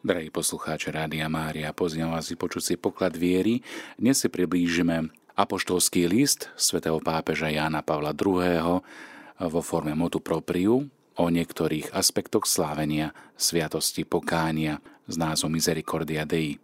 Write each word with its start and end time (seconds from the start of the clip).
Drahí 0.00 0.32
poslucháči 0.32 0.96
Rádia 0.96 1.28
Mária, 1.28 1.76
pozývam 1.76 2.16
vás 2.16 2.32
vypočuť 2.32 2.72
si 2.72 2.74
poklad 2.80 3.12
viery. 3.20 3.60
Dnes 4.00 4.16
si 4.16 4.32
priblížime 4.32 5.12
apoštolský 5.36 6.08
list 6.08 6.48
svätého 6.56 6.96
pápeža 7.04 7.52
Jána 7.52 7.84
Pavla 7.84 8.16
II. 8.16 8.80
vo 9.44 9.60
forme 9.60 9.92
motu 9.92 10.16
propriu 10.16 10.88
o 11.20 11.24
niektorých 11.28 11.92
aspektoch 11.92 12.48
slávenia 12.48 13.12
sviatosti 13.36 14.08
pokánia 14.08 14.80
s 15.04 15.20
názvom 15.20 15.52
Misericordia 15.52 16.24
Dei. 16.24 16.56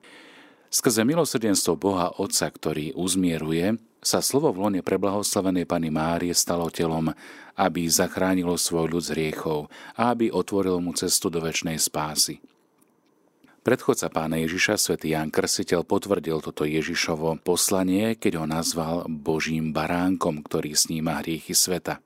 Skrze 0.72 1.04
milosrdenstvo 1.04 1.76
Boha 1.76 2.16
Otca, 2.16 2.48
ktorý 2.48 2.96
uzmieruje, 2.96 3.76
sa 4.00 4.24
slovo 4.24 4.48
v 4.56 4.64
lone 4.64 4.80
preblahoslavenej 4.80 5.68
Pany 5.68 5.92
Márie 5.92 6.32
stalo 6.32 6.72
telom, 6.72 7.12
aby 7.52 7.84
zachránilo 7.84 8.56
svoj 8.56 8.96
ľud 8.96 9.04
z 9.04 9.12
hriechov 9.12 9.68
a 9.92 10.16
aby 10.16 10.32
otvoril 10.32 10.80
mu 10.80 10.96
cestu 10.96 11.28
do 11.28 11.44
väčšnej 11.44 11.76
spásy. 11.76 12.40
Predchodca 13.66 14.06
pána 14.14 14.38
Ježiša, 14.46 14.78
svätý 14.78 15.10
Ján 15.10 15.34
Krsiteľ, 15.34 15.82
potvrdil 15.82 16.38
toto 16.38 16.62
Ježišovo 16.62 17.34
poslanie, 17.42 18.14
keď 18.14 18.38
ho 18.38 18.46
nazval 18.46 19.10
Božím 19.10 19.74
baránkom, 19.74 20.38
ktorý 20.46 20.78
sníma 20.78 21.18
hriechy 21.18 21.50
sveta. 21.50 21.98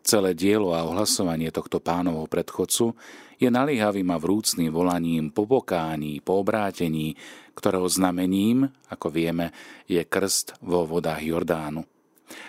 Celé 0.00 0.32
dielo 0.32 0.72
a 0.72 0.88
ohlasovanie 0.88 1.52
tohto 1.52 1.76
pánovho 1.84 2.24
predchodcu 2.24 2.96
je 3.36 3.52
naliehavým 3.52 4.08
a 4.08 4.16
vrúcným 4.16 4.72
volaním 4.72 5.28
po 5.28 5.44
pokání, 5.44 6.24
po 6.24 6.40
obrátení, 6.40 7.20
ktorého 7.52 7.84
znamením, 7.84 8.72
ako 8.88 9.12
vieme, 9.12 9.52
je 9.92 10.00
krst 10.00 10.56
vo 10.64 10.88
vodách 10.88 11.20
Jordánu. 11.20 11.84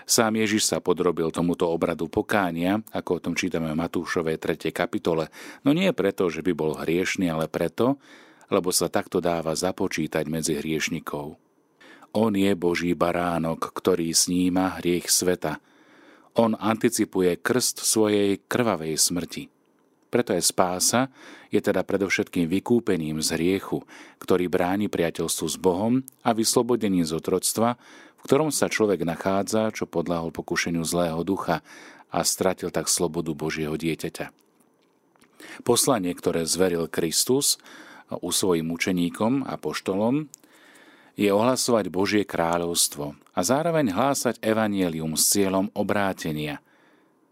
Sám 0.08 0.40
Ježiš 0.40 0.64
sa 0.64 0.80
podrobil 0.80 1.28
tomuto 1.36 1.68
obradu 1.68 2.08
pokánia, 2.08 2.80
ako 2.96 3.20
o 3.20 3.24
tom 3.28 3.34
čítame 3.36 3.68
v 3.76 3.84
Matúšovej 3.84 4.40
3. 4.40 4.72
kapitole, 4.72 5.28
no 5.68 5.76
nie 5.76 5.92
preto, 5.92 6.32
že 6.32 6.40
by 6.40 6.56
bol 6.56 6.80
hriešný, 6.80 7.28
ale 7.28 7.52
preto, 7.52 8.00
lebo 8.50 8.74
sa 8.74 8.90
takto 8.90 9.22
dáva 9.22 9.54
započítať 9.54 10.26
medzi 10.26 10.58
hriešnikov. 10.58 11.38
On 12.14 12.34
je 12.34 12.52
Boží 12.58 12.98
baránok, 12.98 13.70
ktorý 13.70 14.10
sníma 14.10 14.82
hriech 14.82 15.14
sveta. 15.14 15.62
On 16.34 16.58
anticipuje 16.58 17.38
krst 17.38 17.86
svojej 17.86 18.42
krvavej 18.50 18.98
smrti. 18.98 19.44
Preto 20.10 20.34
je 20.34 20.42
spása, 20.42 21.14
je 21.54 21.62
teda 21.62 21.86
predovšetkým 21.86 22.50
vykúpením 22.50 23.22
z 23.22 23.38
hriechu, 23.38 23.86
ktorý 24.18 24.50
bráni 24.50 24.90
priateľstvu 24.90 25.46
s 25.46 25.58
Bohom 25.62 26.02
a 26.26 26.34
vyslobodením 26.34 27.06
z 27.06 27.14
otroctva, 27.14 27.78
v 28.18 28.22
ktorom 28.26 28.50
sa 28.50 28.74
človek 28.74 29.06
nachádza, 29.06 29.70
čo 29.70 29.86
podľahol 29.86 30.34
pokušeniu 30.34 30.82
zlého 30.82 31.22
ducha 31.22 31.62
a 32.10 32.26
stratil 32.26 32.74
tak 32.74 32.90
slobodu 32.90 33.38
Božieho 33.38 33.78
dieťaťa. 33.78 34.34
Poslanie, 35.62 36.12
ktoré 36.18 36.44
zveril 36.50 36.90
Kristus, 36.90 37.62
u 38.18 38.30
svojim 38.34 38.74
učeníkom 38.74 39.46
a 39.46 39.58
poštolom, 39.62 40.26
je 41.20 41.28
ohlasovať 41.30 41.92
Božie 41.92 42.24
kráľovstvo 42.24 43.12
a 43.36 43.40
zároveň 43.44 43.92
hlásať 43.92 44.40
evanielium 44.40 45.20
s 45.20 45.36
cieľom 45.36 45.68
obrátenia. 45.76 46.64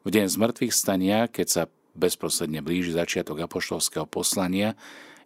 V 0.04 0.12
deň 0.12 0.28
zmrtvých 0.28 0.76
stania, 0.76 1.32
keď 1.32 1.48
sa 1.48 1.64
bezprostredne 1.96 2.60
blíži 2.60 2.92
začiatok 2.92 3.48
apoštolského 3.48 4.04
poslania, 4.04 4.76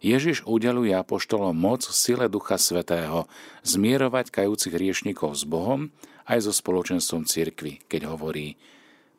Ježiš 0.02 0.42
udeluje 0.46 0.94
apoštolom 0.94 1.54
moc 1.54 1.86
sile 1.86 2.26
Ducha 2.26 2.58
Svetého 2.58 3.30
zmierovať 3.62 4.34
kajúcich 4.34 4.74
riešnikov 4.74 5.38
s 5.38 5.46
Bohom 5.46 5.94
aj 6.26 6.46
so 6.46 6.52
spoločenstvom 6.54 7.26
cirkvy, 7.26 7.82
keď 7.86 8.10
hovorí 8.10 8.58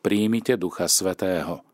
Príjmite 0.04 0.60
Ducha 0.60 0.88
Svetého. 0.88 1.64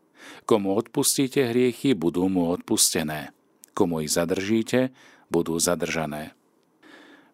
Komu 0.47 0.75
odpustíte 0.75 1.51
hriechy, 1.51 1.91
budú 1.91 2.31
mu 2.31 2.51
odpustené 2.51 3.35
komu 3.73 4.03
ich 4.03 4.13
zadržíte, 4.13 4.91
budú 5.31 5.55
zadržané. 5.57 6.35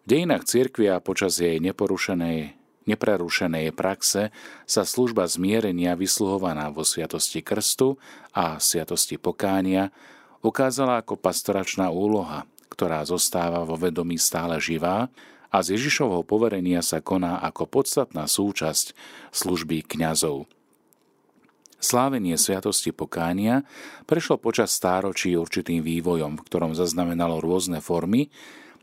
V 0.06 0.16
dejinách 0.16 0.48
cirkvi 0.48 0.88
a 0.88 1.04
počas 1.04 1.36
jej 1.36 1.60
neporušenej, 1.60 2.56
neprerušenej 2.88 3.76
praxe 3.76 4.32
sa 4.64 4.82
služba 4.88 5.28
zmierenia 5.28 5.92
vysluhovaná 5.98 6.72
vo 6.72 6.86
sviatosti 6.86 7.44
krstu 7.44 8.00
a 8.32 8.56
sviatosti 8.56 9.20
pokánia 9.20 9.92
ukázala 10.40 11.04
ako 11.04 11.20
pastoračná 11.20 11.92
úloha, 11.92 12.48
ktorá 12.72 13.04
zostáva 13.04 13.66
vo 13.68 13.76
vedomí 13.76 14.16
stále 14.16 14.56
živá 14.62 15.12
a 15.52 15.56
z 15.60 15.76
Ježišovho 15.76 16.24
poverenia 16.24 16.80
sa 16.80 17.04
koná 17.04 17.40
ako 17.44 17.68
podstatná 17.68 18.24
súčasť 18.24 18.96
služby 19.32 19.84
kňazov. 19.84 20.48
Slávenie 21.78 22.34
Sviatosti 22.34 22.90
pokánia 22.90 23.62
prešlo 24.02 24.34
počas 24.34 24.74
stáročí 24.74 25.38
určitým 25.38 25.78
vývojom, 25.78 26.34
v 26.34 26.44
ktorom 26.50 26.74
zaznamenalo 26.74 27.38
rôzne 27.38 27.78
formy, 27.78 28.34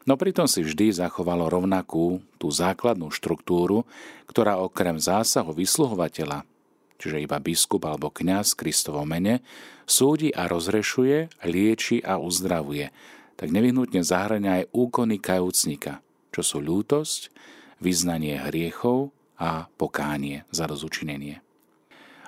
no 0.07 0.15
pritom 0.15 0.47
si 0.47 0.63
vždy 0.63 0.95
zachovalo 0.95 1.51
rovnakú, 1.51 2.23
tú 2.39 2.47
základnú 2.47 3.11
štruktúru, 3.11 3.83
ktorá 4.31 4.63
okrem 4.63 4.95
zásahu 4.95 5.51
vysluhovateľa, 5.51 6.47
čiže 6.95 7.19
iba 7.19 7.35
biskup 7.43 7.83
alebo 7.83 8.07
kňaz 8.15 8.55
Kristovo 8.55 9.03
mene, 9.03 9.43
súdi 9.83 10.31
a 10.31 10.47
rozrešuje, 10.47 11.43
lieči 11.43 11.99
a 11.99 12.15
uzdravuje, 12.15 12.95
tak 13.35 13.51
nevyhnutne 13.51 14.07
zahrania 14.07 14.63
aj 14.63 14.71
úkony 14.71 15.19
kajúcnika, 15.19 15.99
čo 16.31 16.47
sú 16.47 16.63
ľútosť, 16.63 17.27
vyznanie 17.83 18.39
hriechov 18.39 19.11
a 19.35 19.67
pokánie 19.75 20.47
za 20.47 20.63
rozučinenie 20.63 21.43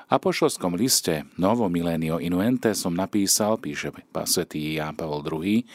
apoštolskom 0.07 0.79
liste 0.79 1.27
Novo 1.35 1.67
Milenio 1.67 2.19
Inuente 2.23 2.71
som 2.71 2.95
napísal, 2.95 3.59
píše 3.59 3.91
svätý 4.23 4.79
Ján 4.79 4.95
Pavol 4.95 5.23
II, 5.23 5.67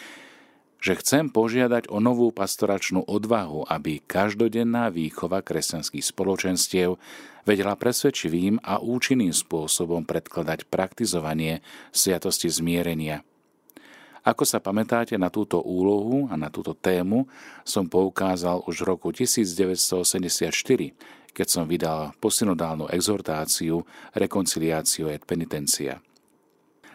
že 0.82 0.98
chcem 0.98 1.30
požiadať 1.30 1.86
o 1.94 2.02
novú 2.02 2.34
pastoračnú 2.34 3.06
odvahu, 3.06 3.70
aby 3.70 4.02
každodenná 4.02 4.90
výchova 4.90 5.38
kresťanských 5.38 6.02
spoločenstiev 6.02 6.98
vedela 7.46 7.78
presvedčivým 7.78 8.58
a 8.66 8.82
účinným 8.82 9.30
spôsobom 9.30 10.02
predkladať 10.02 10.66
praktizovanie 10.66 11.62
sviatosti 11.94 12.50
zmierenia. 12.50 13.22
Ako 14.22 14.46
sa 14.46 14.62
pamätáte 14.62 15.18
na 15.18 15.34
túto 15.34 15.58
úlohu 15.58 16.30
a 16.30 16.38
na 16.38 16.46
túto 16.46 16.78
tému, 16.78 17.26
som 17.66 17.90
poukázal 17.90 18.62
už 18.70 18.86
v 18.86 18.88
roku 18.94 19.10
1984, 19.10 20.54
keď 21.32 21.48
som 21.48 21.64
vydal 21.64 22.12
posynodálnu 22.20 22.92
exhortáciu 22.92 23.84
Reconciliáciu 24.12 25.08
et 25.08 25.24
penitencia. 25.24 26.00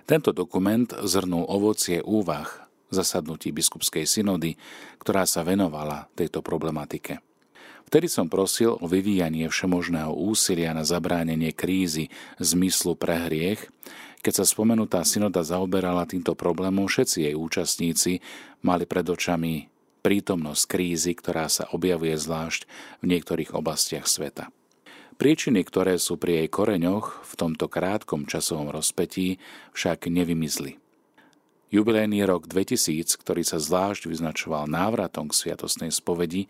Tento 0.08 0.32
dokument 0.32 0.88
zhrnul 1.04 1.44
ovocie 1.52 2.00
úvah 2.00 2.70
zasadnutí 2.88 3.52
biskupskej 3.52 4.08
synody, 4.08 4.56
ktorá 5.04 5.28
sa 5.28 5.44
venovala 5.44 6.08
tejto 6.16 6.40
problematike. 6.40 7.20
Vtedy 7.88 8.12
som 8.12 8.28
prosil 8.28 8.76
o 8.76 8.86
vyvíjanie 8.88 9.48
všemožného 9.48 10.12
úsilia 10.12 10.76
na 10.76 10.84
zabránenie 10.84 11.56
krízy 11.56 12.12
zmyslu 12.36 13.00
pre 13.00 13.16
hriech. 13.28 13.68
Keď 14.20 14.44
sa 14.44 14.46
spomenutá 14.48 15.08
synoda 15.08 15.40
zaoberala 15.40 16.04
týmto 16.04 16.36
problémom, 16.36 16.88
všetci 16.88 17.32
jej 17.32 17.36
účastníci 17.36 18.20
mali 18.60 18.84
pred 18.84 19.08
očami 19.08 19.72
prítomnosť 20.08 20.64
krízy, 20.72 21.12
ktorá 21.20 21.52
sa 21.52 21.68
objavuje 21.76 22.16
zvlášť 22.16 22.64
v 23.04 23.12
niektorých 23.12 23.52
oblastiach 23.52 24.08
sveta. 24.08 24.48
Príčiny, 25.20 25.68
ktoré 25.68 26.00
sú 26.00 26.16
pri 26.16 26.40
jej 26.40 26.48
koreňoch 26.48 27.28
v 27.28 27.34
tomto 27.36 27.68
krátkom 27.68 28.24
časovom 28.24 28.72
rozpetí, 28.72 29.36
však 29.76 30.08
nevymizli. 30.08 30.80
Jubilejný 31.76 32.24
rok 32.24 32.48
2000, 32.48 33.20
ktorý 33.20 33.44
sa 33.44 33.60
zvlášť 33.60 34.08
vyznačoval 34.08 34.72
návratom 34.72 35.28
k 35.28 35.36
sviatostnej 35.36 35.92
spovedi, 35.92 36.48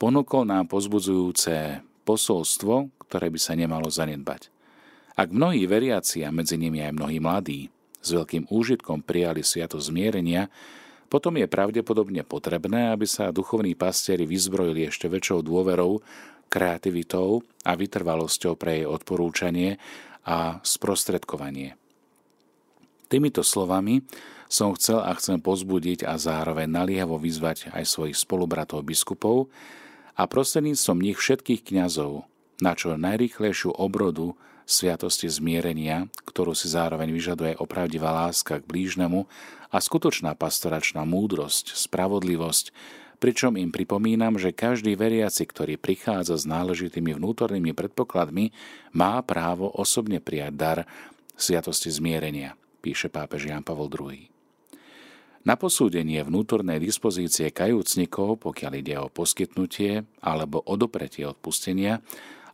ponúkol 0.00 0.48
nám 0.48 0.72
pozbudzujúce 0.72 1.84
posolstvo, 2.08 2.88
ktoré 3.04 3.28
by 3.28 3.36
sa 3.36 3.52
nemalo 3.52 3.92
zanedbať. 3.92 4.48
Ak 5.12 5.28
mnohí 5.28 5.68
veriaci 5.68 6.24
a 6.24 6.32
medzi 6.32 6.56
nimi 6.56 6.80
aj 6.80 6.96
mnohí 6.96 7.20
mladí 7.20 7.68
s 8.00 8.16
veľkým 8.16 8.48
úžitkom 8.48 9.04
prijali 9.04 9.44
sviatosť 9.44 9.92
zmierenia, 9.92 10.48
potom 11.14 11.38
je 11.38 11.46
pravdepodobne 11.46 12.26
potrebné, 12.26 12.90
aby 12.90 13.06
sa 13.06 13.30
duchovní 13.30 13.78
pastieri 13.78 14.26
vyzbrojili 14.26 14.90
ešte 14.90 15.06
väčšou 15.06 15.46
dôverou, 15.46 16.02
kreativitou 16.50 17.46
a 17.62 17.78
vytrvalosťou 17.78 18.58
pre 18.58 18.82
jej 18.82 18.86
odporúčanie 18.90 19.78
a 20.26 20.58
sprostredkovanie. 20.66 21.78
Týmito 23.06 23.46
slovami 23.46 24.02
som 24.50 24.74
chcel 24.74 25.06
a 25.06 25.14
chcem 25.14 25.38
pozbudiť 25.38 26.02
a 26.02 26.18
zároveň 26.18 26.66
naliehavo 26.66 27.22
vyzvať 27.22 27.70
aj 27.70 27.86
svojich 27.86 28.18
spolubratov 28.18 28.82
biskupov 28.82 29.46
a 30.18 30.26
prostredníctvom 30.26 30.98
nich 30.98 31.14
všetkých 31.14 31.62
kňazov 31.62 32.26
na 32.62 32.76
čo 32.78 32.94
najrýchlejšiu 32.94 33.74
obrodu 33.74 34.38
sviatosti 34.64 35.28
zmierenia, 35.28 36.08
ktorú 36.24 36.56
si 36.56 36.72
zároveň 36.72 37.12
vyžaduje 37.12 37.52
opravdivá 37.60 38.10
láska 38.12 38.60
k 38.60 38.68
blížnemu 38.68 39.28
a 39.68 39.76
skutočná 39.80 40.32
pastoračná 40.38 41.04
múdrosť, 41.04 41.76
spravodlivosť, 41.76 42.72
pričom 43.20 43.56
im 43.60 43.72
pripomínam, 43.72 44.40
že 44.40 44.56
každý 44.56 44.96
veriaci, 44.96 45.44
ktorý 45.44 45.76
prichádza 45.76 46.40
s 46.40 46.44
náležitými 46.48 47.12
vnútornými 47.16 47.76
predpokladmi, 47.76 48.52
má 48.96 49.20
právo 49.20 49.68
osobne 49.68 50.20
prijať 50.20 50.52
dar 50.56 50.78
sviatosti 51.36 51.92
zmierenia, 51.92 52.56
píše 52.80 53.12
pápež 53.12 53.52
Jan 53.52 53.64
Pavol 53.66 53.90
II. 53.92 54.28
Na 55.44 55.60
posúdenie 55.60 56.24
vnútornej 56.24 56.80
dispozície 56.80 57.52
kajúcnikov, 57.52 58.40
pokiaľ 58.40 58.72
ide 58.80 58.96
o 58.96 59.12
poskytnutie 59.12 60.08
alebo 60.24 60.64
odopretie 60.64 61.28
odpustenia 61.28 62.00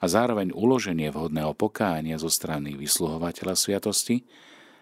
a 0.01 0.05
zároveň 0.09 0.57
uloženie 0.57 1.13
vhodného 1.13 1.53
pokánia 1.53 2.17
zo 2.17 2.33
strany 2.33 2.73
vysluhovateľa 2.75 3.55
sviatosti, 3.55 4.25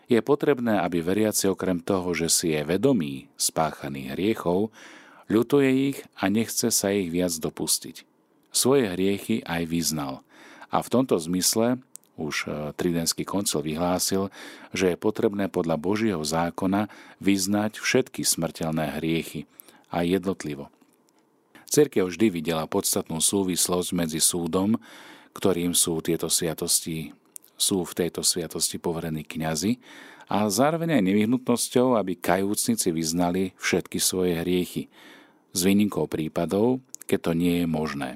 je 0.09 0.25
potrebné, 0.25 0.81
aby 0.81 1.05
veriaci 1.05 1.53
okrem 1.53 1.85
toho, 1.85 2.17
že 2.17 2.33
si 2.33 2.57
je 2.57 2.65
vedomý 2.65 3.29
spáchaných 3.37 4.17
hriechov, 4.17 4.73
ľutuje 5.29 5.71
ich 5.93 5.99
a 6.17 6.33
nechce 6.33 6.73
sa 6.73 6.89
ich 6.89 7.13
viac 7.13 7.37
dopustiť. 7.37 8.09
Svoje 8.49 8.89
hriechy 8.89 9.45
aj 9.45 9.69
vyznal. 9.69 10.25
A 10.73 10.81
v 10.81 10.89
tomto 10.89 11.21
zmysle 11.21 11.77
už 12.17 12.35
e, 12.45 12.73
Tridentský 12.75 13.23
koncil 13.29 13.63
vyhlásil, 13.63 14.33
že 14.73 14.93
je 14.93 14.97
potrebné 14.99 15.47
podľa 15.53 15.77
Božieho 15.79 16.23
zákona 16.25 16.91
vyznať 17.23 17.79
všetky 17.79 18.27
smrteľné 18.27 18.99
hriechy 18.99 19.45
a 19.93 20.03
jednotlivo. 20.03 20.73
Cerkev 21.69 22.09
vždy 22.09 22.33
videla 22.33 22.65
podstatnú 22.65 23.21
súvislosť 23.21 23.93
medzi 23.93 24.25
súdom, 24.25 24.81
ktorým 25.37 25.77
sú 25.77 26.01
tieto 26.01 26.33
sviatosti, 26.33 27.13
sú 27.61 27.85
v 27.85 27.93
tejto 27.93 28.25
sviatosti 28.25 28.81
poverení 28.81 29.23
kňazi 29.23 29.77
a 30.33 30.49
zároveň 30.49 30.97
aj 30.97 31.03
nevyhnutnosťou, 31.05 32.01
aby 32.01 32.17
kajúcnici 32.17 32.89
vyznali 32.89 33.53
všetky 33.61 34.01
svoje 34.01 34.41
hriechy, 34.41 34.89
s 35.53 35.61
výnimkou 35.65 36.09
prípadov, 36.09 36.81
keď 37.05 37.19
to 37.21 37.33
nie 37.37 37.65
je 37.65 37.67
možné. 37.69 38.11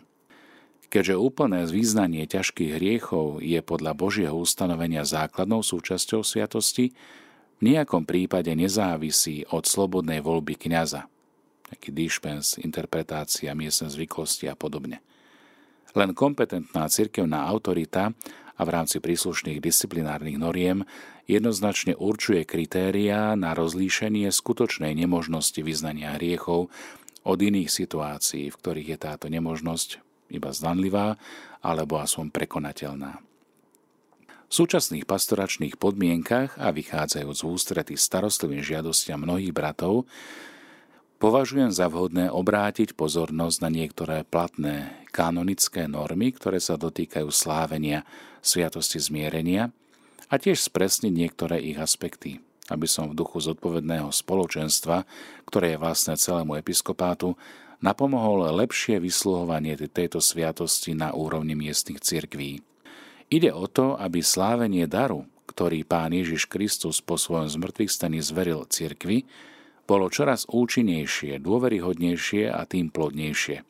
Keďže 0.93 1.17
úplné 1.17 1.65
význanie 1.65 2.29
ťažkých 2.29 2.77
hriechov 2.77 3.41
je 3.41 3.61
podľa 3.65 3.97
Božieho 3.97 4.37
ustanovenia 4.37 5.09
základnou 5.09 5.65
súčasťou 5.65 6.21
sviatosti, 6.21 6.93
v 7.57 7.61
nejakom 7.65 8.05
prípade 8.05 8.53
nezávisí 8.53 9.49
od 9.49 9.65
slobodnej 9.65 10.21
voľby 10.21 10.59
kňaza, 10.59 11.09
taký 11.73 11.89
dišpens, 11.91 12.61
interpretácia 12.61 13.57
miestne 13.57 13.89
zvyklosti 13.89 14.47
a 14.47 14.55
podobne. 14.55 15.01
Len 15.97 16.13
kompetentná 16.13 16.89
cirkevná 16.89 17.49
autorita 17.49 18.13
a 18.57 18.61
v 18.63 18.71
rámci 18.71 19.01
príslušných 19.01 19.61
disciplinárnych 19.61 20.37
noriem 20.37 20.85
jednoznačne 21.25 21.97
určuje 21.97 22.45
kritériá 22.45 23.33
na 23.37 23.57
rozlíšenie 23.57 24.29
skutočnej 24.29 24.93
nemožnosti 24.93 25.61
vyznania 25.65 26.17
hriechov 26.17 26.69
od 27.23 27.39
iných 27.39 27.71
situácií, 27.73 28.53
v 28.53 28.59
ktorých 28.59 28.89
je 28.97 28.99
táto 28.99 29.27
nemožnosť 29.33 30.01
iba 30.33 30.51
zdanlivá 30.53 31.21
alebo 31.61 32.01
aspoň 32.01 32.33
prekonateľná. 32.33 33.21
V 34.49 34.53
súčasných 34.53 35.09
pastoračných 35.09 35.81
podmienkach 35.81 36.61
a 36.61 36.77
vychádzajúc 36.77 37.41
z 37.41 37.45
ústrety 37.49 37.95
starostlivým 37.97 38.61
žiadostiam 38.61 39.25
mnohých 39.25 39.53
bratov, 39.57 40.05
považujem 41.23 41.71
za 41.71 41.87
vhodné 41.87 42.35
obrátiť 42.35 42.99
pozornosť 42.99 43.63
na 43.63 43.71
niektoré 43.71 44.27
platné 44.27 45.07
kanonické 45.15 45.87
normy, 45.87 46.35
ktoré 46.35 46.59
sa 46.59 46.75
dotýkajú 46.75 47.31
slávenia 47.31 48.03
sviatosti 48.43 48.99
zmierenia 48.99 49.71
a 50.27 50.35
tiež 50.43 50.59
spresniť 50.59 51.15
niektoré 51.15 51.63
ich 51.63 51.79
aspekty, 51.79 52.43
aby 52.67 52.91
som 52.91 53.07
v 53.07 53.15
duchu 53.15 53.39
zodpovedného 53.39 54.11
spoločenstva, 54.11 55.07
ktoré 55.47 55.79
je 55.79 55.79
vlastné 55.79 56.19
celému 56.19 56.59
episkopátu, 56.59 57.39
napomohol 57.79 58.51
lepšie 58.59 58.99
vysluhovanie 58.99 59.79
tejto 59.79 60.19
sviatosti 60.19 60.99
na 60.99 61.15
úrovni 61.15 61.55
miestnych 61.55 62.03
cirkví. 62.03 62.67
Ide 63.31 63.55
o 63.55 63.71
to, 63.71 63.95
aby 63.95 64.27
slávenie 64.27 64.91
daru, 64.91 65.31
ktorý 65.47 65.87
Pán 65.87 66.11
Ježiš 66.19 66.51
Kristus 66.51 66.99
po 66.99 67.15
svojom 67.15 67.47
zmrtvých 67.47 67.95
staní 67.95 68.19
zveril 68.19 68.67
cirkvi, 68.67 69.23
bolo 69.87 70.09
čoraz 70.09 70.47
účinnejšie, 70.49 71.43
dôveryhodnejšie 71.43 72.49
a 72.49 72.63
tým 72.65 72.89
plodnejšie. 72.89 73.67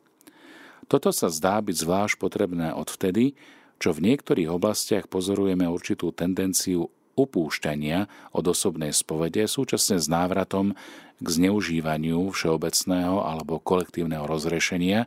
Toto 0.87 1.09
sa 1.15 1.31
zdá 1.31 1.57
byť 1.63 1.75
zvlášť 1.75 2.15
potrebné 2.19 2.75
odvtedy, 2.75 3.33
čo 3.81 3.91
v 3.91 4.13
niektorých 4.13 4.49
oblastiach 4.51 5.09
pozorujeme 5.09 5.67
určitú 5.67 6.13
tendenciu 6.15 6.87
upúšťania 7.13 8.31
od 8.33 8.45
osobnej 8.49 8.89
spovede 8.89 9.45
súčasne 9.45 10.01
s 10.01 10.09
návratom 10.09 10.73
k 11.21 11.27
zneužívaniu 11.27 12.33
všeobecného 12.33 13.21
alebo 13.21 13.61
kolektívneho 13.61 14.25
rozrešenia, 14.25 15.05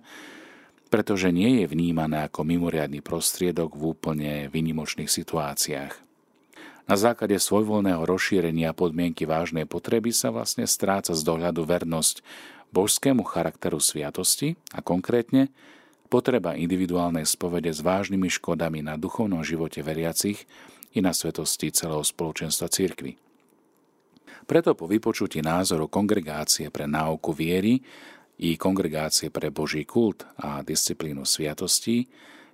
pretože 0.87 1.35
nie 1.35 1.63
je 1.63 1.67
vnímané 1.67 2.31
ako 2.31 2.47
mimoriadný 2.47 3.03
prostriedok 3.03 3.75
v 3.75 3.83
úplne 3.91 4.33
vynimočných 4.55 5.11
situáciách. 5.11 6.06
Na 6.87 6.95
základe 6.95 7.35
svojvoľného 7.43 8.07
rozšírenia 8.07 8.71
podmienky 8.71 9.27
vážnej 9.27 9.67
potreby 9.67 10.15
sa 10.15 10.31
vlastne 10.31 10.71
stráca 10.71 11.19
z 11.19 11.23
dohľadu 11.27 11.67
vernosť 11.67 12.23
božskému 12.71 13.27
charakteru 13.27 13.83
sviatosti 13.83 14.55
a 14.71 14.87
konkrétne 14.87 15.51
potreba 16.07 16.55
individuálnej 16.55 17.27
spovede 17.27 17.75
s 17.75 17.83
vážnymi 17.83 18.31
škodami 18.31 18.87
na 18.87 18.95
duchovnom 18.95 19.43
živote 19.43 19.83
veriacich 19.83 20.47
i 20.95 21.03
na 21.03 21.11
svetosti 21.11 21.75
celého 21.75 22.07
spoločenstva 22.07 22.71
cirkvy. 22.71 23.19
Preto 24.47 24.79
po 24.79 24.87
vypočutí 24.87 25.43
názoru 25.43 25.91
kongregácie 25.91 26.71
pre 26.71 26.87
náuku 26.87 27.35
viery 27.35 27.83
i 28.39 28.55
kongregácie 28.55 29.35
pre 29.35 29.51
Boží 29.51 29.83
kult 29.83 30.23
a 30.39 30.63
disciplínu 30.63 31.27
sviatostí, 31.27 32.07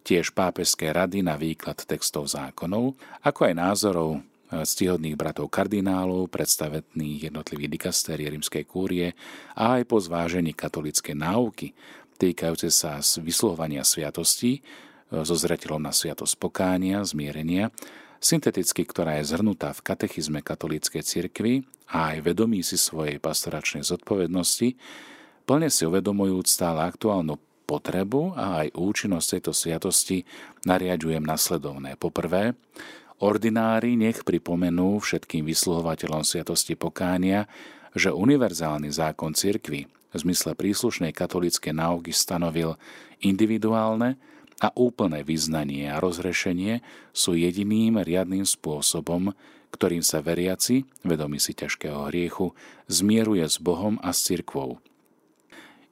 tiež 0.02 0.34
pápežské 0.34 0.90
rady 0.90 1.22
na 1.22 1.38
výklad 1.38 1.78
textov 1.87 2.31
zákonov, 2.31 2.99
ako 3.22 3.40
aj 3.49 3.54
názorov 3.54 4.10
ctihodných 4.52 5.16
bratov 5.16 5.49
kardinálov, 5.49 6.28
predstavetných 6.28 7.32
jednotlivých 7.32 7.72
dikastérie 7.72 8.28
rímskej 8.28 8.69
kúrie 8.69 9.16
a 9.56 9.81
aj 9.81 9.88
po 9.88 9.96
zvážení 9.96 10.52
katolické 10.52 11.16
náuky 11.16 11.72
týkajúce 12.22 12.70
sa 12.70 13.02
vyslovania 13.19 13.82
sviatostí 13.82 14.62
so 15.10 15.34
zretelom 15.34 15.82
na 15.82 15.90
sviatosť 15.90 16.38
pokánia, 16.38 17.02
zmierenia 17.02 17.75
synteticky, 18.22 18.87
ktorá 18.87 19.19
je 19.19 19.34
zhrnutá 19.34 19.75
v 19.75 19.82
katechizme 19.82 20.46
katolíckej 20.46 21.02
cirkvi 21.02 21.66
a 21.90 22.14
aj 22.14 22.22
vedomí 22.22 22.62
si 22.62 22.78
svojej 22.78 23.19
pastoračnej 23.19 23.82
zodpovednosti, 23.82 24.78
plne 25.43 25.69
si 25.69 25.82
uvedomujúc 25.82 26.46
stále 26.46 26.87
aktuálnu 26.87 27.34
potrebu 27.64 28.35
a 28.35 28.67
aj 28.67 28.75
účinnosť 28.75 29.38
tejto 29.38 29.53
sviatosti 29.55 30.19
nariadujem 30.67 31.23
nasledovné. 31.23 31.97
Poprvé, 31.97 32.59
ordinári 33.23 33.94
nech 33.94 34.26
pripomenú 34.26 34.99
všetkým 34.99 35.47
vysluhovateľom 35.47 36.26
sviatosti 36.26 36.75
pokánia, 36.75 37.47
že 37.94 38.11
univerzálny 38.11 38.91
zákon 38.91 39.32
cirkvy 39.32 39.87
v 39.87 40.17
zmysle 40.17 40.53
príslušnej 40.53 41.17
katolíckej 41.17 41.73
náuky 41.73 42.12
stanovil 42.12 42.76
individuálne 43.25 44.21
a 44.61 44.69
úplné 44.76 45.25
vyznanie 45.25 45.88
a 45.88 45.99
rozrešenie 45.99 46.85
sú 47.11 47.35
jediným 47.35 47.99
riadným 47.99 48.45
spôsobom, 48.45 49.33
ktorým 49.73 50.04
sa 50.04 50.21
veriaci, 50.21 50.85
vedomí 51.02 51.40
si 51.40 51.57
ťažkého 51.57 52.12
hriechu, 52.12 52.52
zmieruje 52.92 53.49
s 53.49 53.57
Bohom 53.57 53.97
a 54.04 54.12
s 54.12 54.28
cirkvou. 54.28 54.78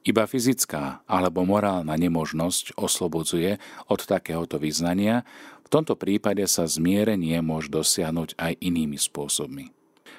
Iba 0.01 0.25
fyzická 0.25 1.05
alebo 1.05 1.45
morálna 1.45 1.93
nemožnosť 1.93 2.73
oslobodzuje 2.73 3.61
od 3.85 3.99
takéhoto 4.01 4.57
vyznania, 4.57 5.21
v 5.61 5.67
tomto 5.69 5.93
prípade 5.93 6.41
sa 6.49 6.65
zmierenie 6.65 7.37
môže 7.45 7.69
dosiahnuť 7.69 8.33
aj 8.35 8.57
inými 8.59 8.97
spôsobmi. 8.97 9.69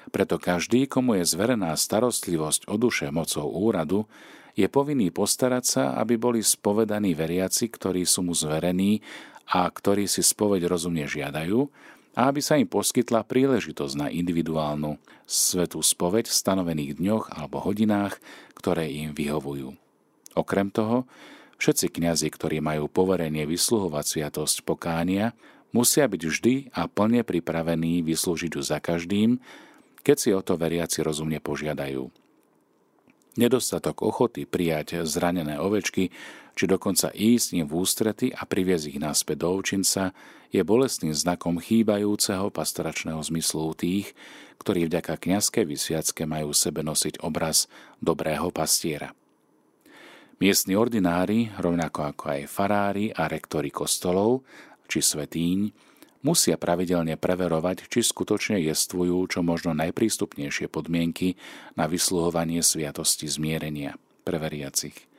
Preto 0.09 0.39
každý, 0.39 0.87
komu 0.87 1.19
je 1.19 1.25
zverená 1.27 1.75
starostlivosť 1.75 2.71
o 2.71 2.75
duše 2.79 3.11
mocou 3.11 3.47
úradu, 3.51 4.07
je 4.53 4.69
povinný 4.69 5.09
postarať 5.09 5.63
sa, 5.65 5.83
aby 5.99 6.15
boli 6.15 6.45
spovedaní 6.45 7.17
veriaci, 7.17 7.67
ktorí 7.67 8.05
sú 8.05 8.23
mu 8.23 8.37
zverení 8.37 9.01
a 9.49 9.67
ktorí 9.67 10.07
si 10.07 10.23
spoveď 10.23 10.69
rozumne 10.69 11.03
žiadajú, 11.09 11.67
a 12.13 12.29
aby 12.29 12.41
sa 12.45 12.61
im 12.61 12.69
poskytla 12.69 13.25
príležitosť 13.25 13.93
na 13.97 14.07
individuálnu 14.13 15.01
svetú 15.25 15.81
spoveď 15.81 16.29
v 16.29 16.37
stanovených 16.37 16.91
dňoch 17.01 17.33
alebo 17.33 17.61
hodinách, 17.61 18.21
ktoré 18.53 18.89
im 18.89 19.17
vyhovujú. 19.17 19.73
Okrem 20.37 20.69
toho, 20.69 21.09
všetci 21.57 21.89
kňazi, 21.89 22.29
ktorí 22.29 22.61
majú 22.61 22.89
poverenie 22.89 23.45
vysluhovať 23.49 24.05
sviatosť 24.05 24.65
pokánia, 24.65 25.33
musia 25.73 26.05
byť 26.05 26.21
vždy 26.21 26.55
a 26.73 26.85
plne 26.85 27.25
pripravení 27.25 28.05
vyslúžiť 28.05 28.57
ju 28.57 28.61
za 28.61 28.77
každým, 28.77 29.41
keď 30.05 30.17
si 30.19 30.29
o 30.35 30.41
to 30.45 30.53
veriaci 30.53 31.01
rozumne 31.01 31.41
požiadajú. 31.41 32.13
Nedostatok 33.33 34.05
ochoty 34.05 34.45
prijať 34.45 35.01
zranené 35.09 35.57
ovečky, 35.57 36.13
či 36.53 36.69
dokonca 36.69 37.09
ísť 37.13 37.57
im 37.57 37.65
v 37.65 37.73
ústrety 37.73 38.29
a 38.29 38.45
priviesť 38.45 38.85
ich 38.93 38.99
naspäť 39.01 39.45
do 39.45 39.57
ovčinca, 39.57 40.13
je 40.53 40.61
bolestným 40.61 41.13
znakom 41.17 41.57
chýbajúceho 41.57 42.53
pastoračného 42.53 43.17
zmyslu 43.25 43.73
tých, 43.73 44.13
ktorí 44.61 44.85
vďaka 44.85 45.17
kniazkej 45.17 45.65
vysviacke 45.65 46.29
majú 46.29 46.53
sebe 46.53 46.85
nosiť 46.85 47.25
obraz 47.25 47.65
dobrého 47.97 48.53
pastiera. 48.53 49.17
Miestni 50.37 50.77
ordinári, 50.77 51.49
rovnako 51.57 51.99
ako 52.13 52.23
aj 52.37 52.41
farári 52.49 53.09
a 53.09 53.25
rektori 53.25 53.73
kostolov, 53.73 54.45
či 54.85 55.01
svetíň, 55.01 55.73
musia 56.21 56.55
pravidelne 56.55 57.17
preverovať, 57.17 57.89
či 57.89 58.05
skutočne 58.05 58.61
jestvujú 58.61 59.25
čo 59.29 59.39
možno 59.41 59.73
najprístupnejšie 59.73 60.69
podmienky 60.69 61.35
na 61.73 61.89
vysluhovanie 61.89 62.61
sviatosti 62.61 63.25
zmierenia 63.25 63.97
pre 64.23 64.37
veriacich. 64.37 65.12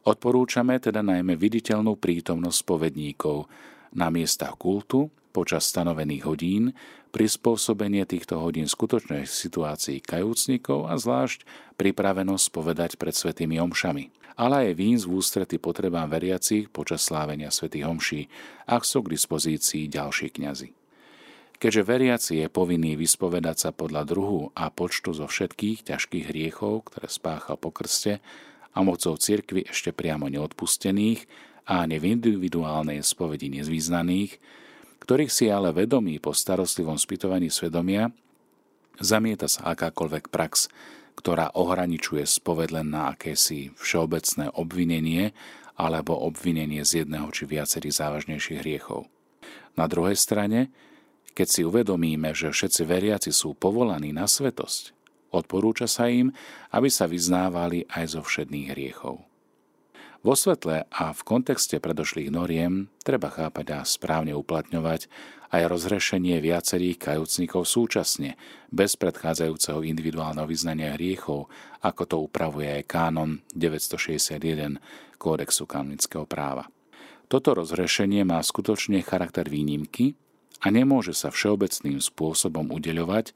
Odporúčame 0.00 0.80
teda 0.80 1.04
najmä 1.04 1.36
viditeľnú 1.36 2.00
prítomnosť 2.00 2.58
spovedníkov 2.64 3.44
na 3.92 4.08
miestach 4.08 4.56
kultu 4.56 5.12
počas 5.30 5.68
stanovených 5.70 6.24
hodín, 6.26 6.74
prispôsobenie 7.14 8.02
týchto 8.06 8.40
hodín 8.42 8.66
skutočnej 8.66 9.28
situácii 9.28 10.02
kajúcnikov 10.02 10.90
a 10.90 10.98
zvlášť 10.98 11.46
pripravenosť 11.78 12.46
povedať 12.50 12.90
pred 12.98 13.14
svetými 13.14 13.60
omšami 13.62 14.20
ale 14.40 14.72
aj 14.72 14.78
vín 14.80 14.96
v 14.96 15.20
ústrety 15.20 15.60
potrebám 15.60 16.08
veriacich 16.08 16.72
počas 16.72 17.04
slávenia 17.04 17.52
svätých 17.52 17.84
homší, 17.84 18.20
ak 18.64 18.88
sú 18.88 19.04
k 19.04 19.12
dispozícii 19.12 19.84
ďalší 19.92 20.32
kňazi. 20.32 20.72
Keďže 21.60 21.82
veriaci 21.84 22.32
je 22.40 22.48
povinný 22.48 22.96
vyspovedať 22.96 23.68
sa 23.68 23.70
podľa 23.76 24.08
druhu 24.08 24.48
a 24.56 24.72
počtu 24.72 25.12
zo 25.12 25.28
všetkých 25.28 25.92
ťažkých 25.92 26.32
hriechov, 26.32 26.88
ktoré 26.88 27.12
spáchal 27.12 27.60
po 27.60 27.68
krste 27.68 28.24
a 28.74 28.78
mocou 28.86 29.18
cirkvy 29.18 29.66
ešte 29.66 29.90
priamo 29.90 30.30
neodpustených 30.30 31.26
a 31.66 31.86
ani 31.86 31.98
v 31.98 32.18
individuálnej 32.18 33.02
spovedi 33.02 33.50
nezvýznaných, 33.50 34.38
ktorých 35.02 35.32
si 35.32 35.50
ale 35.50 35.74
vedomí 35.74 36.22
po 36.22 36.30
starostlivom 36.30 36.98
spytovaní 36.98 37.50
svedomia, 37.50 38.14
zamieta 39.00 39.50
sa 39.50 39.74
akákoľvek 39.74 40.30
prax, 40.30 40.70
ktorá 41.18 41.52
ohraničuje 41.52 42.24
spoved 42.24 42.72
na 42.72 43.12
akési 43.12 43.74
všeobecné 43.76 44.54
obvinenie 44.54 45.34
alebo 45.76 46.16
obvinenie 46.16 46.84
z 46.84 47.04
jedného 47.04 47.28
či 47.32 47.48
viacerých 47.48 47.96
závažnejších 47.96 48.60
hriechov. 48.60 49.08
Na 49.74 49.88
druhej 49.88 50.16
strane, 50.16 50.68
keď 51.32 51.46
si 51.48 51.60
uvedomíme, 51.64 52.36
že 52.36 52.52
všetci 52.52 52.82
veriaci 52.84 53.30
sú 53.32 53.56
povolaní 53.56 54.12
na 54.12 54.28
svetosť, 54.28 54.92
odporúča 55.30 55.86
sa 55.90 56.10
im, 56.10 56.34
aby 56.74 56.90
sa 56.90 57.10
vyznávali 57.10 57.86
aj 57.90 58.18
zo 58.18 58.20
všedných 58.22 58.74
hriechov. 58.74 59.30
Vo 60.20 60.36
svetle 60.36 60.84
a 60.92 61.16
v 61.16 61.20
kontexte 61.24 61.80
predošlých 61.80 62.28
noriem 62.28 62.92
treba 63.00 63.32
chápať 63.32 63.66
a 63.72 63.88
správne 63.88 64.36
uplatňovať 64.36 65.08
aj 65.50 65.62
rozhrešenie 65.64 66.38
viacerých 66.44 67.00
kajúcnikov 67.00 67.64
súčasne, 67.64 68.36
bez 68.68 69.00
predchádzajúceho 69.00 69.80
individuálneho 69.80 70.44
vyznania 70.44 70.94
hriechov, 70.94 71.48
ako 71.80 72.02
to 72.04 72.16
upravuje 72.20 72.68
aj 72.68 72.82
kánon 72.84 73.40
961 73.56 74.76
Kódexu 75.16 75.64
kanonického 75.64 76.28
práva. 76.28 76.68
Toto 77.26 77.56
rozhrešenie 77.56 78.20
má 78.22 78.44
skutočne 78.44 79.00
charakter 79.00 79.48
výnimky 79.48 80.14
a 80.60 80.68
nemôže 80.68 81.16
sa 81.16 81.32
všeobecným 81.32 81.96
spôsobom 81.96 82.68
udeľovať, 82.76 83.32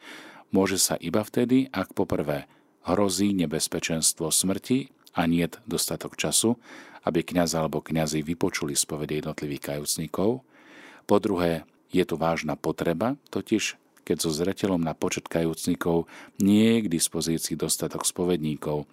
môže 0.54 0.78
sa 0.78 0.94
iba 1.02 1.26
vtedy, 1.26 1.66
ak 1.74 1.98
poprvé 1.98 2.46
hrozí 2.86 3.34
nebezpečenstvo 3.34 4.30
smrti 4.30 4.94
a 5.18 5.26
nie 5.26 5.50
dostatok 5.66 6.14
času, 6.14 6.54
aby 7.02 7.26
kňaz 7.26 7.58
alebo 7.58 7.82
kňazi 7.82 8.22
vypočuli 8.22 8.78
spovede 8.78 9.18
jednotlivých 9.18 9.74
kajúcnikov. 9.74 10.46
Po 11.04 11.16
druhé, 11.18 11.66
je 11.90 12.02
tu 12.06 12.14
vážna 12.18 12.58
potreba, 12.58 13.14
totiž 13.30 13.78
keď 14.04 14.16
so 14.20 14.30
zretelom 14.34 14.82
na 14.82 14.92
počet 14.92 15.30
kajúcnikov 15.30 16.10
nie 16.42 16.78
je 16.78 16.78
k 16.84 16.92
dispozícii 16.92 17.54
dostatok 17.54 18.04
spovedníkov, 18.04 18.84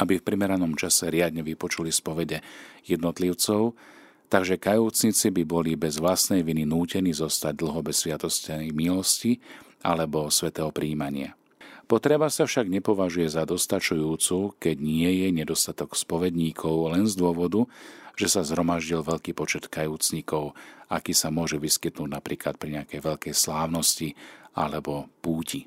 aby 0.00 0.18
v 0.18 0.26
primeranom 0.26 0.74
čase 0.74 1.12
riadne 1.12 1.44
vypočuli 1.44 1.92
spovede 1.92 2.42
jednotlivcov, 2.88 3.76
takže 4.32 4.58
kajúcnici 4.58 5.28
by 5.30 5.42
boli 5.46 5.74
bez 5.76 6.00
vlastnej 6.00 6.42
viny 6.42 6.66
nútení 6.66 7.12
zostať 7.12 7.54
dlho 7.54 7.80
bez 7.84 8.02
sviatosti 8.02 8.70
milosti 8.72 9.38
alebo 9.80 10.28
svetého 10.28 10.72
príjmania. 10.72 11.36
Potreba 11.90 12.30
sa 12.30 12.46
však 12.46 12.70
nepovažuje 12.70 13.26
za 13.26 13.42
dostačujúcu, 13.42 14.54
keď 14.62 14.76
nie 14.78 15.10
je 15.26 15.28
nedostatok 15.34 15.98
spovedníkov 15.98 16.94
len 16.94 17.10
z 17.10 17.18
dôvodu, 17.18 17.66
že 18.14 18.30
sa 18.30 18.46
zhromaždil 18.46 19.02
veľký 19.02 19.34
počet 19.34 19.66
kajúcnikov, 19.66 20.54
aký 20.86 21.10
sa 21.10 21.34
môže 21.34 21.58
vyskytnúť 21.58 22.06
napríklad 22.06 22.62
pri 22.62 22.78
nejakej 22.78 23.00
veľkej 23.02 23.34
slávnosti 23.34 24.14
alebo 24.54 25.10
púti. 25.18 25.66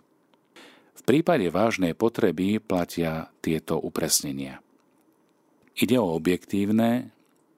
V 0.93 1.01
prípade 1.03 1.49
vážnej 1.51 1.91
potreby 1.91 2.63
platia 2.63 3.27
tieto 3.43 3.75
upresnenia. 3.75 4.63
Ide 5.75 5.99
o 5.99 6.15
objektívne, 6.15 7.11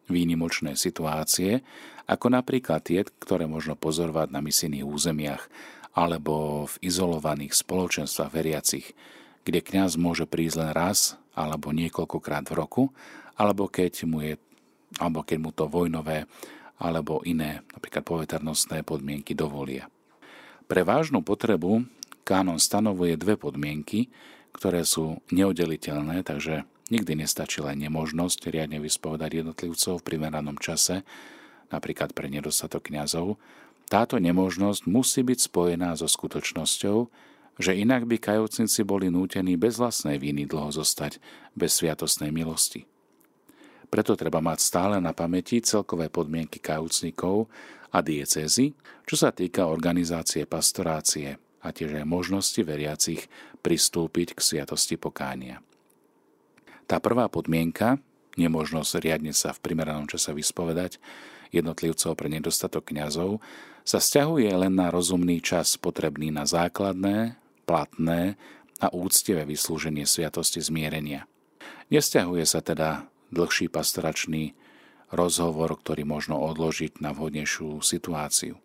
výnimočné 0.09 0.73
situácie, 0.73 1.61
ako 2.05 2.33
napríklad 2.33 2.81
tie, 2.85 3.05
ktoré 3.05 3.45
možno 3.49 3.77
pozorovať 3.77 4.33
na 4.33 4.41
misijných 4.41 4.85
územiach, 4.85 5.43
alebo 5.95 6.67
v 6.67 6.75
izolovaných 6.83 7.55
spoločenstvách 7.55 8.31
veriacich, 8.35 8.91
kde 9.47 9.63
kňaz 9.63 9.95
môže 9.95 10.27
prísť 10.27 10.59
len 10.59 10.71
raz 10.75 11.15
alebo 11.31 11.71
niekoľkokrát 11.71 12.51
v 12.51 12.57
roku, 12.59 12.83
alebo 13.39 13.71
keď 13.71 14.03
mu, 14.03 14.19
je, 14.19 14.35
alebo 14.99 15.23
keď 15.23 15.37
mu 15.39 15.51
to 15.55 15.71
vojnové 15.71 16.27
alebo 16.75 17.23
iné, 17.23 17.63
napríklad 17.71 18.03
poveternostné 18.03 18.83
podmienky 18.83 19.31
dovolia. 19.31 19.87
Pre 20.67 20.81
vážnu 20.83 21.23
potrebu 21.23 21.87
kánon 22.27 22.59
stanovuje 22.59 23.15
dve 23.15 23.39
podmienky, 23.39 24.11
ktoré 24.51 24.83
sú 24.83 25.23
neoddeliteľné, 25.31 26.27
takže 26.27 26.67
nikdy 26.91 27.23
nestačí 27.23 27.63
len 27.63 27.79
nemožnosť 27.79 28.51
riadne 28.51 28.83
vyspovedať 28.83 29.45
jednotlivcov 29.45 30.03
v 30.03 30.07
primeranom 30.07 30.59
čase, 30.59 31.07
napríklad 31.71 32.11
pre 32.11 32.27
nedostatok 32.27 32.91
kňazov, 32.91 33.39
táto 33.85 34.17
nemožnosť 34.17 34.89
musí 34.89 35.21
byť 35.21 35.39
spojená 35.51 35.93
so 35.93 36.09
skutočnosťou, 36.09 36.97
že 37.55 37.71
inak 37.71 38.09
by 38.09 38.19
kajúcnici 38.19 38.83
boli 38.83 39.07
nútení 39.07 39.55
bez 39.55 39.79
vlastnej 39.79 40.19
viny 40.19 40.43
dlho 40.49 40.75
zostať 40.75 41.21
bez 41.55 41.79
sviatostnej 41.79 42.33
milosti. 42.33 42.83
Preto 43.87 44.17
treba 44.17 44.43
mať 44.43 44.59
stále 44.59 44.97
na 44.99 45.15
pamäti 45.15 45.63
celkové 45.63 46.11
podmienky 46.11 46.59
kajúcnikov 46.59 47.47
a 47.95 48.03
diecézy, 48.03 48.75
čo 49.07 49.15
sa 49.15 49.31
týka 49.31 49.69
organizácie 49.69 50.43
pastorácie 50.43 51.39
a 51.63 51.71
tiež 51.71 52.01
aj 52.01 52.05
možnosti 52.09 52.59
veriacich 52.59 53.29
pristúpiť 53.63 54.35
k 54.35 54.39
sviatosti 54.41 54.99
pokánia. 54.99 55.63
Tá 56.85 56.99
prvá 56.99 57.31
podmienka, 57.31 57.97
nemožnosť 58.35 58.99
riadne 58.99 59.31
sa 59.31 59.55
v 59.55 59.63
primeranom 59.63 60.05
čase 60.05 60.35
vyspovedať, 60.35 60.99
jednotlivcov 61.55 62.19
pre 62.19 62.27
nedostatok 62.27 62.91
kňazov, 62.91 63.39
sa 63.85 64.01
stiahuje 64.01 64.49
len 64.49 64.73
na 64.73 64.89
rozumný 64.89 65.45
čas 65.45 65.77
potrebný 65.77 66.33
na 66.33 66.49
základné, 66.49 67.37
platné 67.69 68.33
a 68.81 68.89
úctivé 68.89 69.45
vyslúženie 69.45 70.09
sviatosti 70.09 70.57
zmierenia. 70.57 71.29
Nestiahuje 71.93 72.49
sa 72.49 72.65
teda 72.65 73.05
dlhší 73.29 73.69
pastoračný 73.69 74.57
rozhovor, 75.13 75.77
ktorý 75.77 76.01
možno 76.01 76.41
odložiť 76.41 76.97
na 76.97 77.13
vhodnejšiu 77.13 77.85
situáciu. 77.85 78.57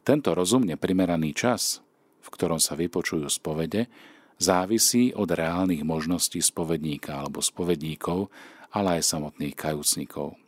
Tento 0.00 0.32
rozumne 0.32 0.80
primeraný 0.80 1.36
čas, 1.36 1.84
v 2.24 2.28
ktorom 2.32 2.56
sa 2.56 2.72
vypočujú 2.80 3.28
spovede, 3.28 3.92
závisí 4.40 5.12
od 5.12 5.28
reálnych 5.28 5.84
možností 5.84 6.40
spovedníka 6.40 7.12
alebo 7.12 7.44
spovedníkov, 7.44 8.32
ale 8.72 9.00
aj 9.00 9.04
samotných 9.04 9.52
kajúcnikov. 9.52 10.40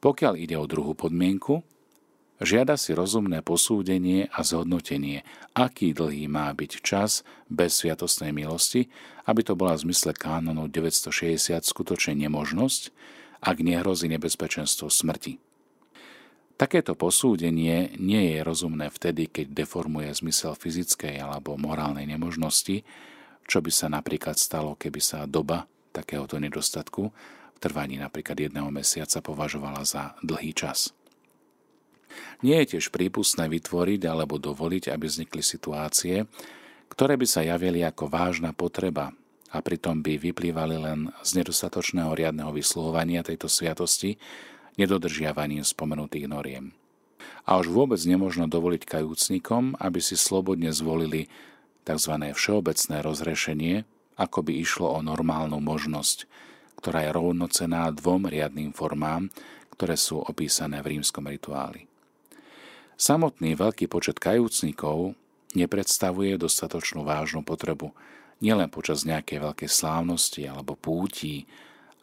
Pokiaľ 0.00 0.34
ide 0.40 0.56
o 0.56 0.64
druhú 0.64 0.96
podmienku, 0.96 1.60
žiada 2.40 2.80
si 2.80 2.96
rozumné 2.96 3.44
posúdenie 3.44 4.32
a 4.32 4.40
zhodnotenie, 4.40 5.22
aký 5.52 5.92
dlhý 5.92 6.26
má 6.26 6.48
byť 6.56 6.72
čas 6.80 7.22
bez 7.52 7.78
sviatostnej 7.80 8.32
milosti, 8.32 8.88
aby 9.28 9.40
to 9.44 9.54
bola 9.54 9.76
v 9.76 9.88
zmysle 9.88 10.16
kánonu 10.16 10.66
960 10.66 11.60
skutočne 11.62 12.16
nemožnosť, 12.26 12.82
ak 13.40 13.56
nehrozí 13.60 14.08
nebezpečenstvo 14.08 14.88
smrti. 14.88 15.40
Takéto 16.60 16.92
posúdenie 16.92 17.96
nie 17.96 18.36
je 18.36 18.44
rozumné 18.44 18.92
vtedy, 18.92 19.32
keď 19.32 19.64
deformuje 19.64 20.12
zmysel 20.12 20.52
fyzickej 20.52 21.16
alebo 21.16 21.56
morálnej 21.56 22.04
nemožnosti, 22.04 22.84
čo 23.48 23.58
by 23.64 23.72
sa 23.72 23.88
napríklad 23.88 24.36
stalo, 24.36 24.76
keby 24.76 25.00
sa 25.00 25.24
doba 25.24 25.64
takéhoto 25.96 26.36
nedostatku 26.36 27.08
trvaní 27.60 28.00
napríklad 28.00 28.40
jedného 28.40 28.72
mesiaca 28.72 29.20
považovala 29.20 29.84
za 29.84 30.16
dlhý 30.24 30.56
čas. 30.56 30.99
Nie 32.40 32.62
je 32.64 32.76
tiež 32.76 32.92
prípustné 32.94 33.46
vytvoriť 33.50 34.06
alebo 34.08 34.40
dovoliť, 34.40 34.92
aby 34.92 35.04
vznikli 35.06 35.42
situácie, 35.44 36.24
ktoré 36.90 37.14
by 37.14 37.26
sa 37.26 37.46
javili 37.46 37.86
ako 37.86 38.10
vážna 38.10 38.50
potreba 38.50 39.14
a 39.50 39.58
pritom 39.58 39.98
by 40.02 40.18
vyplývali 40.18 40.76
len 40.78 41.10
z 41.26 41.42
nedostatočného 41.42 42.14
riadneho 42.14 42.54
vysluhovania 42.54 43.26
tejto 43.26 43.50
sviatosti 43.50 44.14
nedodržiavaním 44.78 45.66
spomenutých 45.66 46.30
noriem. 46.30 46.72
A 47.44 47.58
už 47.58 47.68
vôbec 47.68 47.98
nemožno 48.06 48.46
dovoliť 48.46 48.86
kajúcnikom, 48.86 49.76
aby 49.82 49.98
si 49.98 50.14
slobodne 50.14 50.70
zvolili 50.70 51.26
tzv. 51.82 52.14
všeobecné 52.32 52.96
rozrešenie, 53.02 53.74
ako 54.14 54.46
by 54.46 54.52
išlo 54.54 54.94
o 54.94 55.00
normálnu 55.02 55.58
možnosť, 55.58 56.30
ktorá 56.78 57.08
je 57.08 57.10
rovnocená 57.12 57.90
dvom 57.92 58.30
riadným 58.30 58.70
formám, 58.72 59.28
ktoré 59.74 59.98
sú 59.98 60.20
opísané 60.20 60.80
v 60.84 60.96
rímskom 60.96 61.26
rituáli. 61.26 61.89
Samotný 63.00 63.56
veľký 63.56 63.88
počet 63.88 64.20
kajúcnikov 64.20 65.16
nepredstavuje 65.56 66.36
dostatočnú 66.36 67.00
vážnu 67.00 67.40
potrebu 67.40 67.96
nielen 68.44 68.68
počas 68.68 69.08
nejakej 69.08 69.40
veľkej 69.40 69.70
slávnosti 69.72 70.44
alebo 70.44 70.76
púti, 70.76 71.48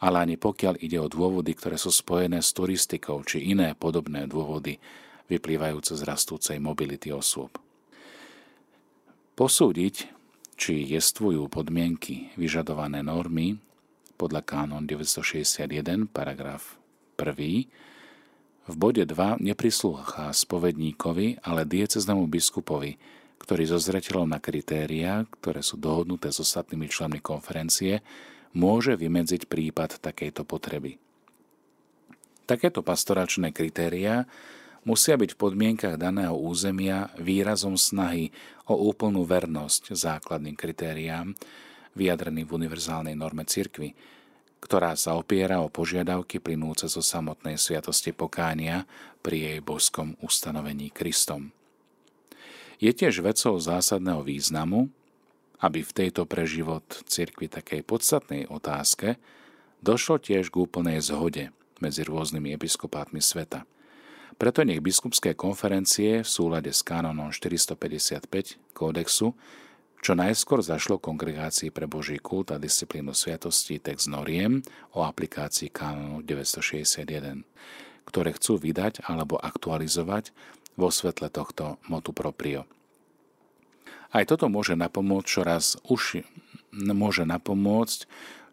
ale 0.02 0.26
ani 0.26 0.36
pokiaľ 0.42 0.82
ide 0.82 0.98
o 0.98 1.06
dôvody, 1.06 1.54
ktoré 1.54 1.78
sú 1.78 1.94
spojené 1.94 2.42
s 2.42 2.50
turistikou 2.50 3.22
či 3.22 3.46
iné 3.46 3.78
podobné 3.78 4.26
dôvody 4.26 4.82
vyplývajúce 5.30 5.94
z 5.94 6.02
rastúcej 6.02 6.58
mobility 6.58 7.14
osôb. 7.14 7.62
Posúdiť, 9.38 10.10
či 10.58 10.82
jestvujú 10.82 11.46
podmienky 11.46 12.34
vyžadované 12.42 13.06
normy 13.06 13.62
podľa 14.18 14.42
kánon 14.42 14.90
961, 14.90 16.10
paragraf 16.10 16.82
1, 17.22 17.87
v 18.68 18.76
bode 18.76 19.04
2 19.08 19.40
neprislúcha 19.40 20.36
spovedníkovi, 20.36 21.40
ale 21.42 21.64
dieceznému 21.64 22.28
biskupovi, 22.28 23.00
ktorý 23.40 23.64
so 23.64 23.80
zreteľom 23.80 24.28
na 24.28 24.44
kritériá, 24.44 25.24
ktoré 25.40 25.64
sú 25.64 25.80
dohodnuté 25.80 26.30
s 26.36 26.44
ostatnými 26.44 26.92
členmi 26.92 27.24
konferencie, 27.24 28.04
môže 28.52 29.00
vymedziť 29.00 29.48
prípad 29.48 30.04
takejto 30.04 30.44
potreby. 30.44 31.00
Takéto 32.48 32.84
pastoračné 32.84 33.56
kritériá 33.56 34.28
musia 34.88 35.20
byť 35.20 35.36
v 35.36 35.42
podmienkach 35.48 35.96
daného 36.00 36.36
územia 36.36 37.12
výrazom 37.20 37.76
snahy 37.76 38.32
o 38.68 38.76
úplnú 38.76 39.28
vernosť 39.28 39.96
základným 39.96 40.56
kritériám, 40.56 41.36
vyjadrený 41.96 42.48
v 42.48 42.56
univerzálnej 42.64 43.16
norme 43.16 43.44
cirkvy, 43.44 43.96
ktorá 44.64 44.98
sa 44.98 45.16
opiera 45.16 45.62
o 45.62 45.70
požiadavky 45.70 46.42
plynúce 46.42 46.90
zo 46.90 47.02
samotnej 47.02 47.56
sviatosti 47.56 48.12
pokánia 48.12 48.90
pri 49.22 49.54
jej 49.54 49.60
boskom 49.62 50.18
ustanovení 50.20 50.90
Kristom. 50.90 51.54
Je 52.78 52.94
tiež 52.94 53.26
vecou 53.26 53.58
zásadného 53.58 54.22
významu, 54.22 54.90
aby 55.58 55.82
v 55.82 55.92
tejto 55.94 56.30
pre 56.30 56.46
život 56.46 56.86
cirkvi 57.10 57.50
takej 57.50 57.82
podstatnej 57.82 58.46
otázke 58.46 59.18
došlo 59.82 60.22
tiež 60.22 60.54
k 60.54 60.62
úplnej 60.62 61.02
zhode 61.02 61.50
medzi 61.82 62.06
rôznymi 62.06 62.54
episkopátmi 62.54 63.22
sveta. 63.22 63.66
Preto 64.38 64.62
nech 64.62 64.86
biskupské 64.86 65.34
konferencie 65.34 66.22
v 66.22 66.30
súlade 66.30 66.70
s 66.70 66.86
kanonom 66.86 67.34
455 67.34 68.30
kódexu 68.78 69.34
čo 70.02 70.14
najskôr 70.14 70.62
zašlo 70.62 71.02
kongregácii 71.02 71.74
pre 71.74 71.90
Boží 71.90 72.22
kult 72.22 72.54
a 72.54 72.62
disciplínu 72.62 73.18
sviatosti 73.18 73.82
text 73.82 74.08
noriem 74.08 74.62
o 74.94 75.04
aplikácii 75.04 75.74
kanonu 75.74 76.22
961, 76.22 77.44
ktoré 78.06 78.30
chcú 78.38 78.62
vydať 78.62 79.04
alebo 79.10 79.42
aktualizovať 79.42 80.32
vo 80.78 80.94
svetle 80.94 81.34
tohto 81.34 81.82
motu 81.90 82.14
proprio. 82.14 82.70
Aj 84.14 84.24
toto 84.24 84.48
môže 84.48 84.78
napomôcť 84.78 85.28
čoraz, 85.28 85.76
uši, 85.84 86.24
môže 86.72 87.28
napomôcť 87.28 88.08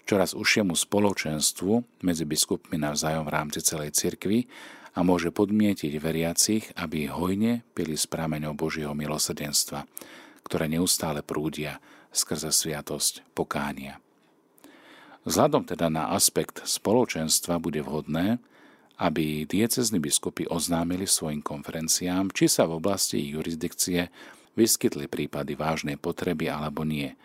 čoraz 0.04 0.34
užšiemu 0.34 0.74
spoločenstvu 0.74 2.02
medzi 2.02 2.24
biskupmi 2.26 2.76
navzájom 2.76 3.24
v 3.28 3.34
rámci 3.34 3.60
celej 3.62 3.94
cirkvi 3.94 4.50
a 4.94 5.02
môže 5.06 5.30
podmietiť 5.30 5.92
veriacich, 5.98 6.64
aby 6.78 7.06
hojne 7.06 7.62
pili 7.74 7.94
z 7.94 8.04
prameňov 8.10 8.58
Božieho 8.58 8.92
milosrdenstva, 8.94 9.86
ktoré 10.44 10.68
neustále 10.70 11.24
prúdia 11.24 11.80
skrze 12.14 12.54
sviatosť 12.54 13.26
pokánia. 13.34 13.98
Vzhľadom 15.24 15.64
teda 15.64 15.88
na 15.88 16.12
aspekt 16.12 16.62
spoločenstva 16.68 17.56
bude 17.56 17.80
vhodné, 17.80 18.38
aby 19.00 19.48
diecezny 19.48 19.98
biskupy 19.98 20.46
oznámili 20.46 21.08
svojim 21.08 21.42
konferenciám, 21.42 22.30
či 22.30 22.46
sa 22.46 22.68
v 22.68 22.78
oblasti 22.78 23.18
jurisdikcie 23.18 24.12
vyskytli 24.54 25.10
prípady 25.10 25.58
vážnej 25.58 25.98
potreby 25.98 26.52
alebo 26.52 26.86
nie. 26.86 27.16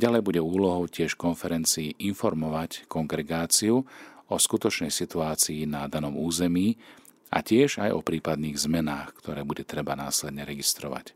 Ďalej 0.00 0.22
bude 0.24 0.40
úlohou 0.40 0.88
tiež 0.88 1.20
konferencii 1.20 2.00
informovať 2.00 2.88
kongregáciu 2.88 3.84
o 4.32 4.36
skutočnej 4.40 4.88
situácii 4.88 5.68
na 5.68 5.84
danom 5.84 6.16
území 6.16 6.80
a 7.28 7.44
tiež 7.44 7.84
aj 7.84 7.92
o 7.92 8.00
prípadných 8.00 8.56
zmenách, 8.56 9.12
ktoré 9.20 9.44
bude 9.44 9.68
treba 9.68 9.92
následne 9.92 10.48
registrovať. 10.48 11.12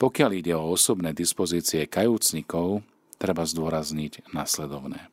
Pokiaľ 0.00 0.30
ide 0.32 0.56
o 0.56 0.72
osobné 0.72 1.12
dispozície 1.12 1.84
kajúcnikov, 1.84 2.80
treba 3.20 3.44
zdôrazniť 3.44 4.32
nasledovné. 4.32 5.12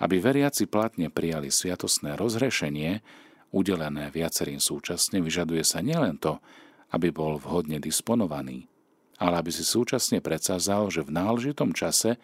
Aby 0.00 0.16
veriaci 0.24 0.64
platne 0.64 1.12
prijali 1.12 1.52
sviatosné 1.52 2.16
rozhrešenie, 2.16 3.04
udelené 3.52 4.08
viacerým 4.08 4.56
súčasne, 4.56 5.20
vyžaduje 5.20 5.60
sa 5.60 5.84
nielen 5.84 6.16
to, 6.16 6.40
aby 6.96 7.12
bol 7.12 7.36
vhodne 7.36 7.76
disponovaný, 7.76 8.64
ale 9.20 9.44
aby 9.44 9.52
si 9.52 9.68
súčasne 9.68 10.24
predsazal, 10.24 10.88
že 10.88 11.04
v 11.04 11.12
náležitom 11.12 11.76
čase 11.76 12.16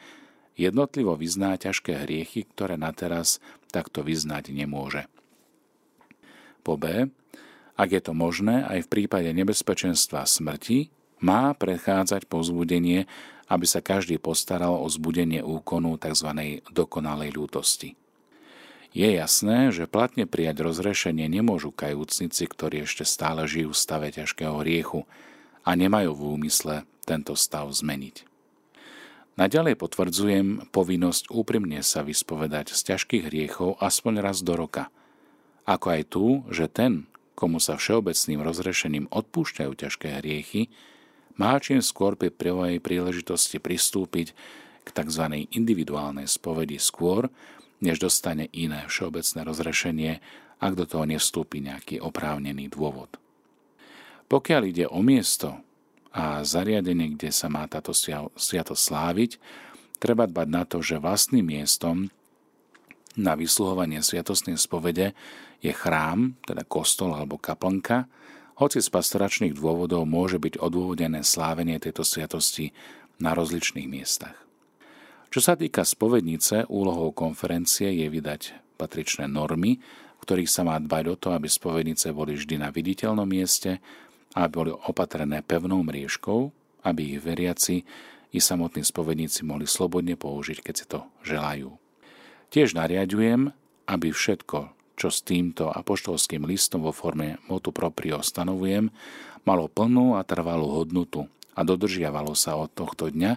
jednotlivo 0.57 1.13
vyzná 1.13 1.61
ťažké 1.61 2.09
hriechy, 2.09 2.49
ktoré 2.57 2.81
na 2.81 2.97
teraz 2.97 3.37
takto 3.69 4.01
vyznať 4.01 4.49
nemôže. 4.49 5.05
Po 6.65 6.81
B, 6.81 7.13
ak 7.77 7.89
je 7.93 8.01
to 8.01 8.17
možné, 8.17 8.65
aj 8.65 8.89
v 8.89 8.91
prípade 8.97 9.29
nebezpečenstva 9.37 10.25
smrti, 10.25 10.96
má 11.21 11.57
prechádzať 11.57 12.29
povzbudenie, 12.29 13.09
aby 13.47 13.67
sa 13.67 13.79
každý 13.79 14.19
postaral 14.19 14.75
o 14.77 14.87
zbudenie 14.91 15.41
úkonu 15.41 15.97
tzv. 15.97 16.61
dokonalej 16.71 17.31
ľútosti. 17.35 17.95
Je 18.97 19.13
jasné, 19.13 19.77
že 19.77 19.85
platne 19.85 20.25
prijať 20.25 20.65
rozrešenie 20.65 21.29
nemôžu 21.29 21.69
kajúcnici, 21.69 22.49
ktorí 22.49 22.89
ešte 22.89 23.05
stále 23.05 23.45
žijú 23.45 23.77
v 23.77 23.81
stave 23.81 24.09
ťažkého 24.09 24.65
hriechu 24.65 25.05
a 25.69 25.77
nemajú 25.77 26.17
v 26.17 26.23
úmysle 26.41 26.89
tento 27.05 27.37
stav 27.37 27.69
zmeniť. 27.69 28.25
Naďalej 29.37 29.77
potvrdzujem 29.77 30.73
povinnosť 30.73 31.29
úprimne 31.29 31.85
sa 31.85 32.01
vyspovedať 32.01 32.73
z 32.73 32.97
ťažkých 32.97 33.29
hriechov 33.29 33.77
aspoň 33.85 34.25
raz 34.25 34.41
do 34.41 34.57
roka. 34.57 34.89
Ako 35.69 35.87
aj 35.93 36.03
tu, 36.09 36.25
že 36.49 36.73
ten, 36.73 37.05
komu 37.37 37.61
sa 37.61 37.77
všeobecným 37.77 38.41
rozrešením 38.41 39.13
odpúšťajú 39.13 39.73
ťažké 39.77 40.25
hriechy, 40.25 40.73
má 41.37 41.57
čím 41.61 41.85
skôr 41.85 42.17
pri 42.17 42.33
prvej 42.33 42.81
príležitosti 42.81 43.61
pristúpiť 43.61 44.33
k 44.85 44.89
tzv. 44.89 45.25
individuálnej 45.53 46.29
spovedi 46.29 46.81
skôr, 46.81 47.29
než 47.85 48.01
dostane 48.01 48.49
iné 48.57 48.89
všeobecné 48.89 49.41
rozrešenie, 49.45 50.13
ak 50.57 50.73
do 50.73 50.89
toho 50.89 51.05
nevstúpi 51.05 51.61
nejaký 51.61 52.01
oprávnený 52.01 52.73
dôvod. 52.73 53.21
Pokiaľ 54.27 54.63
ide 54.65 54.87
o 54.89 55.05
miesto 55.05 55.61
a 56.17 56.41
zariadenie, 56.41 57.13
kde 57.15 57.29
sa 57.29 57.53
má 57.53 57.69
táto 57.69 57.93
sviato 58.35 58.73
sláviť, 58.73 59.37
treba 60.01 60.25
dbať 60.25 60.49
na 60.49 60.65
to, 60.65 60.81
že 60.81 60.97
vlastným 60.97 61.45
miestom 61.45 62.09
na 63.17 63.37
vysluhovanie 63.37 64.01
sviatostnej 64.01 64.57
spovede 64.57 65.13
je 65.61 65.73
chrám, 65.73 66.37
teda 66.45 66.65
kostol 66.65 67.13
alebo 67.13 67.37
kaplnka, 67.37 68.09
hoci 68.57 68.81
z 68.81 68.89
pastoračných 68.89 69.53
dôvodov 69.57 70.09
môže 70.09 70.41
byť 70.41 70.61
odôvodené 70.61 71.21
slávenie 71.21 71.77
tejto 71.77 72.05
sviatosti 72.05 72.73
na 73.21 73.37
rozličných 73.37 73.89
miestach. 73.89 74.37
Čo 75.33 75.41
sa 75.45 75.55
týka 75.57 75.85
spovednice, 75.85 76.65
úlohou 76.73 77.13
konferencie 77.13 77.93
je 77.93 78.07
vydať 78.09 78.43
patričné 78.81 79.29
normy, 79.29 79.81
ktorých 80.25 80.49
sa 80.49 80.65
má 80.65 80.81
dbať 80.81 81.05
o 81.13 81.17
to, 81.17 81.29
aby 81.37 81.49
spovednice 81.49 82.13
boli 82.17 82.37
vždy 82.37 82.57
na 82.61 82.73
viditeľnom 82.73 83.29
mieste 83.29 83.79
a 84.33 84.49
boli 84.49 84.73
opatrené 84.73 85.45
pevnou 85.45 85.85
mriežkou, 85.85 86.53
aby 86.85 87.17
ich 87.17 87.21
veriaci 87.21 87.85
i 88.33 88.39
samotní 88.39 88.85
spovedníci 88.85 89.45
mohli 89.49 89.65
slobodne 89.65 90.17
použiť, 90.17 90.59
keď 90.61 90.75
si 90.77 90.85
to 90.89 91.05
želajú. 91.25 91.73
Tiež 92.53 92.77
nariadujem, 92.77 93.53
aby 93.89 94.09
všetko, 94.13 94.76
čo 94.97 95.13
s 95.13 95.21
týmto 95.21 95.69
apoštolským 95.69 96.49
listom 96.49 96.83
vo 96.83 96.91
forme 96.91 97.37
motu 97.47 97.71
proprio 97.71 98.25
stanovujem, 98.25 98.89
malo 99.45 99.69
plnú 99.69 100.17
a 100.17 100.25
trvalú 100.25 100.73
hodnotu 100.73 101.29
a 101.53 101.61
dodržiavalo 101.63 102.33
sa 102.33 102.57
od 102.57 102.73
tohto 102.73 103.13
dňa, 103.13 103.37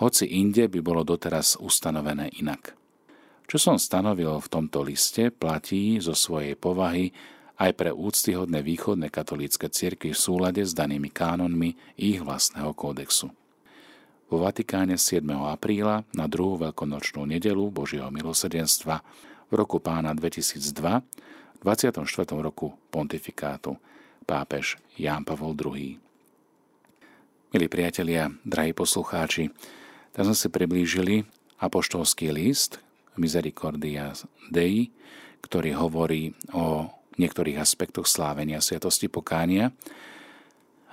hoci 0.00 0.24
inde 0.26 0.66
by 0.66 0.80
bolo 0.80 1.04
doteraz 1.04 1.60
ustanovené 1.60 2.32
inak. 2.40 2.72
Čo 3.44 3.56
som 3.60 3.76
stanovil 3.76 4.40
v 4.40 4.48
tomto 4.48 4.80
liste, 4.80 5.28
platí 5.28 6.00
zo 6.00 6.16
svojej 6.16 6.56
povahy 6.56 7.12
aj 7.60 7.76
pre 7.76 7.90
úctyhodné 7.92 8.64
východné 8.64 9.12
katolícke 9.12 9.68
cirkvi 9.68 10.16
v 10.16 10.22
súlade 10.22 10.64
s 10.64 10.72
danými 10.72 11.12
kánonmi 11.12 11.76
ich 12.00 12.24
vlastného 12.24 12.72
kódexu. 12.72 13.28
Vo 14.30 14.38
Vatikáne 14.38 14.94
7. 14.94 15.26
apríla 15.50 16.06
na 16.14 16.30
druhú 16.30 16.56
veľkonočnú 16.62 17.26
nedelu 17.26 17.66
Božieho 17.68 18.08
milosrdenstva 18.14 19.02
v 19.50 19.58
roku 19.58 19.82
pána 19.82 20.14
2002, 20.14 21.02
v 21.02 21.60
24. 21.66 22.06
roku 22.38 22.70
pontifikátu 22.94 23.74
pápež 24.22 24.78
Ján 24.94 25.26
Pavol 25.26 25.58
II. 25.58 25.98
Milí 27.50 27.66
priatelia, 27.66 28.30
drahí 28.46 28.70
poslucháči, 28.70 29.50
tak 30.14 30.22
sme 30.22 30.38
si 30.38 30.46
priblížili 30.46 31.26
apoštolský 31.58 32.30
list 32.30 32.78
Misericordia 33.18 34.14
Dei, 34.54 34.94
ktorý 35.42 35.74
hovorí 35.74 36.30
o 36.54 36.86
niektorých 37.18 37.58
aspektoch 37.58 38.06
slávenia 38.06 38.62
Sviatosti 38.62 39.10
pokánia. 39.10 39.74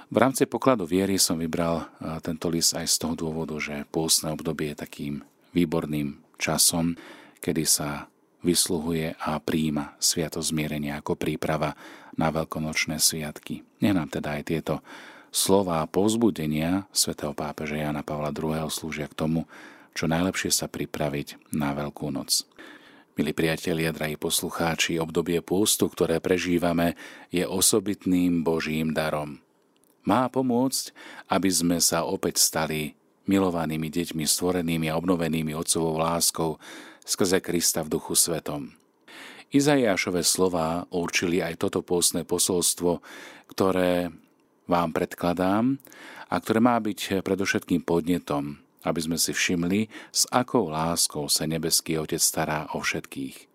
V 0.10 0.18
rámci 0.18 0.50
pokladu 0.50 0.90
viery 0.90 1.22
som 1.22 1.38
vybral 1.38 1.94
tento 2.26 2.50
list 2.50 2.74
aj 2.74 2.90
z 2.90 2.96
toho 3.06 3.14
dôvodu, 3.14 3.54
že 3.62 3.86
pôstne 3.94 4.34
obdobie 4.34 4.74
je 4.74 4.82
takým 4.82 5.14
výborným 5.54 6.18
časom, 6.42 6.98
kedy 7.38 7.64
sa 7.70 8.10
vysluhuje 8.46 9.18
a 9.18 9.38
príjima 9.42 9.98
sviato 9.98 10.42
zmierenia 10.42 11.02
ako 11.02 11.18
príprava 11.18 11.74
na 12.18 12.34
veľkonočné 12.34 12.98
sviatky. 12.98 13.66
Nech 13.82 13.94
nám 13.94 14.10
teda 14.10 14.38
aj 14.38 14.44
tieto 14.50 14.76
slova 15.30 15.86
povzbudenia 15.86 16.90
svätého 16.90 17.34
pápeža 17.38 17.78
Jana 17.78 18.02
Pavla 18.02 18.34
II. 18.34 18.70
slúžia 18.74 19.06
k 19.06 19.18
tomu, 19.18 19.46
čo 19.98 20.06
najlepšie 20.06 20.54
sa 20.54 20.70
pripraviť 20.70 21.54
na 21.54 21.74
Veľkú 21.74 22.14
noc. 22.14 22.46
Milí 23.18 23.34
priatelia, 23.34 23.90
drahí 23.90 24.14
poslucháči, 24.14 25.02
obdobie 25.02 25.42
pôstu, 25.42 25.90
ktoré 25.90 26.22
prežívame, 26.22 26.94
je 27.34 27.42
osobitným 27.50 28.46
Božím 28.46 28.94
darom. 28.94 29.42
Má 30.06 30.30
pomôcť, 30.30 30.94
aby 31.34 31.50
sme 31.50 31.78
sa 31.82 32.06
opäť 32.06 32.38
stali 32.38 32.94
milovanými 33.26 33.90
deťmi, 33.90 34.22
stvorenými 34.22 34.88
a 34.88 34.96
obnovenými 35.02 35.52
Otcovou 35.58 35.98
láskou 35.98 36.62
skrze 37.08 37.40
Krista 37.40 37.88
v 37.88 37.96
Duchu 37.96 38.20
Svetom. 38.20 38.76
Izajášové 39.56 40.28
slová 40.28 40.84
určili 40.92 41.40
aj 41.40 41.56
toto 41.64 41.80
pôstne 41.80 42.28
posolstvo, 42.28 43.00
ktoré 43.48 44.12
vám 44.68 44.92
predkladám 44.92 45.80
a 46.28 46.36
ktoré 46.36 46.60
má 46.60 46.76
byť 46.84 47.24
predovšetkým 47.24 47.88
podnetom 47.88 48.60
aby 48.88 49.00
sme 49.04 49.18
si 49.20 49.36
všimli, 49.36 49.92
s 50.16 50.24
akou 50.32 50.72
láskou 50.72 51.28
sa 51.28 51.44
nebeský 51.44 52.00
Otec 52.00 52.24
stará 52.24 52.72
o 52.72 52.80
všetkých. 52.80 53.52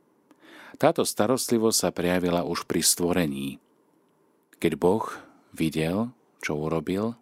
Táto 0.77 1.09
starostlivosť 1.09 1.79
sa 1.79 1.95
prejavila 1.95 2.45
už 2.45 2.69
pri 2.69 2.85
stvorení. 2.85 3.57
Keď 4.61 4.73
Boh 4.77 5.07
videl, 5.57 6.13
čo 6.45 6.59
urobil, 6.59 7.17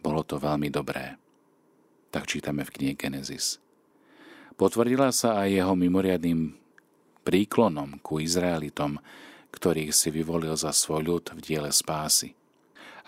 bolo 0.00 0.22
to 0.22 0.38
veľmi 0.38 0.70
dobré. 0.70 1.18
Tak 2.14 2.30
čítame 2.30 2.62
v 2.62 2.72
knihe 2.76 2.94
Genesis. 2.94 3.58
Potvrdila 4.60 5.08
sa 5.08 5.40
aj 5.40 5.56
jeho 5.56 5.72
mimoriadným 5.72 6.52
príklonom 7.24 7.96
ku 8.04 8.20
Izraelitom, 8.20 9.00
ktorých 9.56 9.88
si 9.88 10.12
vyvolil 10.12 10.52
za 10.52 10.76
svoj 10.76 11.00
ľud 11.00 11.24
v 11.32 11.40
diele 11.40 11.72
spásy. 11.72 12.36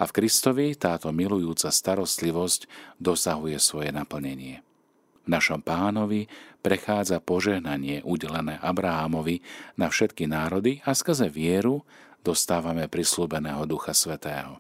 A 0.01 0.09
v 0.09 0.17
Kristovi 0.17 0.73
táto 0.73 1.13
milujúca 1.13 1.69
starostlivosť 1.69 2.65
dosahuje 2.97 3.61
svoje 3.61 3.93
naplnenie. 3.93 4.65
V 5.23 5.29
našom 5.29 5.61
pánovi 5.61 6.25
prechádza 6.65 7.21
požehnanie 7.21 8.01
udelené 8.01 8.57
Abrahámovi 8.65 9.45
na 9.77 9.93
všetky 9.93 10.25
národy 10.25 10.81
a 10.89 10.97
skrze 10.97 11.29
vieru 11.29 11.85
dostávame 12.25 12.89
prislúbeného 12.89 13.69
Ducha 13.69 13.93
Svetého. 13.93 14.57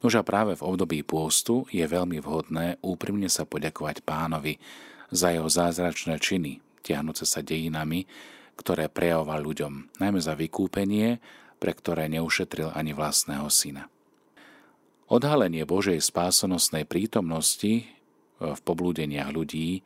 Nož 0.00 0.16
a 0.16 0.24
práve 0.24 0.56
v 0.56 0.64
období 0.64 1.04
pôstu 1.04 1.68
je 1.68 1.84
veľmi 1.84 2.16
vhodné 2.16 2.80
úprimne 2.80 3.28
sa 3.28 3.44
poďakovať 3.44 4.00
pánovi 4.08 4.56
za 5.08 5.32
jeho 5.32 5.48
zázračné 5.48 6.20
činy, 6.20 6.60
tiahnuce 6.84 7.24
sa 7.24 7.40
dejinami, 7.40 8.08
ktoré 8.58 8.90
prejavoval 8.90 9.40
ľuďom, 9.44 10.02
najmä 10.02 10.18
za 10.18 10.34
vykúpenie 10.34 11.22
pre 11.58 11.74
ktoré 11.74 12.06
neušetril 12.06 12.72
ani 12.72 12.94
vlastného 12.94 13.50
syna. 13.50 13.90
Odhalenie 15.10 15.66
Božej 15.66 15.98
spásonosnej 15.98 16.86
prítomnosti 16.86 17.82
e, 17.82 17.84
v 18.38 18.60
poblúdeniach 18.62 19.34
ľudí 19.34 19.82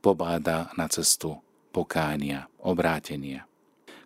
pobáda 0.00 0.70
na 0.78 0.86
cestu 0.86 1.42
pokánia, 1.74 2.46
obrátenia. 2.62 3.44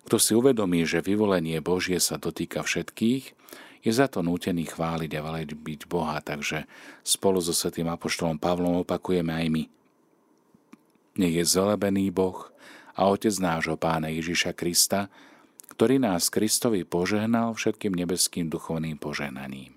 Kto 0.01 0.17
si 0.17 0.33
uvedomí, 0.33 0.81
že 0.83 1.05
vyvolenie 1.05 1.61
Božie 1.61 2.01
sa 2.01 2.17
dotýka 2.17 2.65
všetkých, 2.65 3.37
je 3.81 3.91
za 3.91 4.09
to 4.09 4.25
nútený 4.25 4.69
chváliť 4.69 5.11
a 5.17 5.25
veliť 5.25 5.49
byť 5.57 5.81
Boha, 5.89 6.17
takže 6.21 6.65
spolu 7.01 7.41
so 7.41 7.53
svetým 7.53 7.89
apoštolom 7.89 8.37
Pavlom 8.37 8.81
opakujeme 8.81 9.33
aj 9.33 9.47
my. 9.49 9.63
Nech 11.19 11.33
je 11.35 11.43
zelebený 11.43 12.11
Boh 12.11 12.51
a 12.95 13.11
Otec 13.11 13.35
nášho 13.39 13.75
Pána 13.75 14.07
Ježiša 14.07 14.55
Krista, 14.55 15.11
ktorý 15.75 15.99
nás 15.99 16.31
Kristovi 16.31 16.87
požehnal 16.87 17.55
všetkým 17.55 17.91
nebeským 17.95 18.47
duchovným 18.47 18.95
požehnaním. 18.95 19.75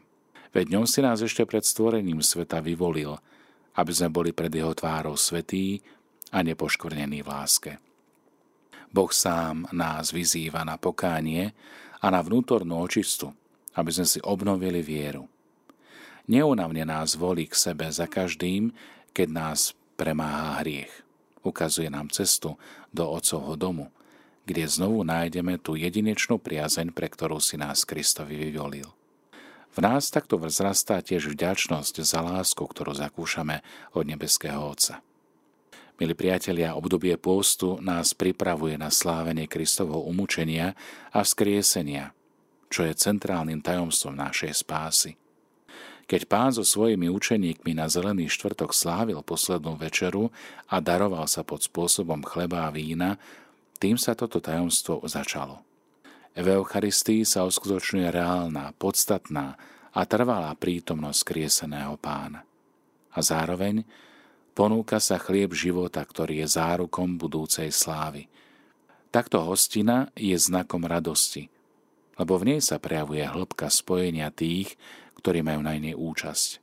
Veď 0.54 0.78
ňom 0.78 0.86
si 0.86 1.02
nás 1.02 1.18
ešte 1.18 1.42
pred 1.42 1.66
stvorením 1.66 2.22
sveta 2.22 2.62
vyvolil, 2.62 3.18
aby 3.74 3.90
sme 3.90 4.10
boli 4.14 4.30
pred 4.30 4.54
jeho 4.54 4.70
tvárou 4.70 5.18
svetí 5.18 5.82
a 6.30 6.42
nepoškvrnení 6.46 7.26
v 7.26 7.28
láske. 7.30 7.72
Boh 8.94 9.10
sám 9.10 9.66
nás 9.74 10.14
vyzýva 10.14 10.62
na 10.62 10.78
pokánie 10.78 11.50
a 11.98 12.06
na 12.14 12.22
vnútornú 12.22 12.78
očistu, 12.78 13.34
aby 13.74 13.90
sme 13.90 14.06
si 14.06 14.22
obnovili 14.22 14.86
vieru. 14.86 15.26
Neunavne 16.30 16.86
nás 16.86 17.18
volí 17.18 17.50
k 17.50 17.58
sebe 17.58 17.90
za 17.90 18.06
každým, 18.06 18.70
keď 19.10 19.28
nás 19.34 19.60
premáha 19.98 20.62
hriech. 20.62 21.03
Ukazuje 21.44 21.92
nám 21.92 22.08
cestu 22.08 22.56
do 22.90 23.06
Otcovho 23.06 23.54
domu– 23.54 23.92
kde 24.44 24.68
znovu 24.68 25.02
nájdeme 25.02 25.56
tú 25.56 25.74
jedinečnú 25.74 26.36
priazeň, 26.36 26.92
pre 26.92 27.08
ktorú 27.08 27.40
si 27.40 27.56
nás 27.56 27.88
Kristovi 27.88 28.36
vyvolil. 28.36 28.88
V 29.74 29.78
nás 29.82 30.06
takto 30.12 30.38
vzrastá 30.38 31.02
tiež 31.02 31.34
vďačnosť 31.34 32.04
za 32.06 32.22
lásku, 32.22 32.62
ktorú 32.62 32.94
zakúšame 32.94 33.64
od 33.90 34.04
nebeského 34.06 34.60
Otca. 34.60 35.02
Milí 35.98 36.14
priatelia, 36.14 36.78
obdobie 36.78 37.14
pôstu 37.18 37.78
nás 37.82 38.14
pripravuje 38.14 38.78
na 38.78 38.90
slávenie 38.90 39.50
Kristovho 39.50 40.02
umúčenia 40.06 40.78
a 41.10 41.22
vzkriesenia, 41.22 42.14
čo 42.70 42.86
je 42.86 42.94
centrálnym 42.94 43.62
tajomstvom 43.62 44.14
našej 44.14 44.62
spásy. 44.62 45.18
Keď 46.04 46.28
pán 46.28 46.52
so 46.52 46.60
svojimi 46.60 47.08
učeníkmi 47.08 47.72
na 47.72 47.88
zelený 47.88 48.28
štvrtok 48.28 48.76
slávil 48.76 49.24
poslednú 49.24 49.80
večeru 49.80 50.28
a 50.68 50.76
daroval 50.84 51.24
sa 51.24 51.40
pod 51.40 51.64
spôsobom 51.64 52.20
chleba 52.28 52.68
a 52.68 52.74
vína, 52.74 53.16
tým 53.80 53.96
sa 53.96 54.12
toto 54.12 54.40
tajomstvo 54.40 55.00
začalo. 55.08 55.64
V 56.34 56.46
Eucharistii 56.50 57.22
sa 57.22 57.46
uskutočňuje 57.46 58.10
reálna, 58.10 58.74
podstatná 58.76 59.54
a 59.94 60.00
trvalá 60.04 60.50
prítomnosť 60.58 61.20
krieseného 61.22 61.94
pána. 61.96 62.42
A 63.14 63.18
zároveň 63.22 63.86
ponúka 64.52 64.98
sa 64.98 65.16
chlieb 65.16 65.54
života, 65.54 66.02
ktorý 66.02 66.42
je 66.42 66.48
zárukom 66.58 67.14
budúcej 67.14 67.70
slávy. 67.70 68.26
Takto 69.14 69.46
hostina 69.46 70.10
je 70.18 70.34
znakom 70.34 70.82
radosti, 70.82 71.46
lebo 72.18 72.34
v 72.34 72.54
nej 72.54 72.60
sa 72.60 72.82
prejavuje 72.82 73.22
hĺbka 73.22 73.70
spojenia 73.70 74.34
tých, 74.34 74.74
ktorí 75.24 75.40
majú 75.40 75.64
na 75.64 75.72
nej 75.80 75.96
účasť. 75.96 76.60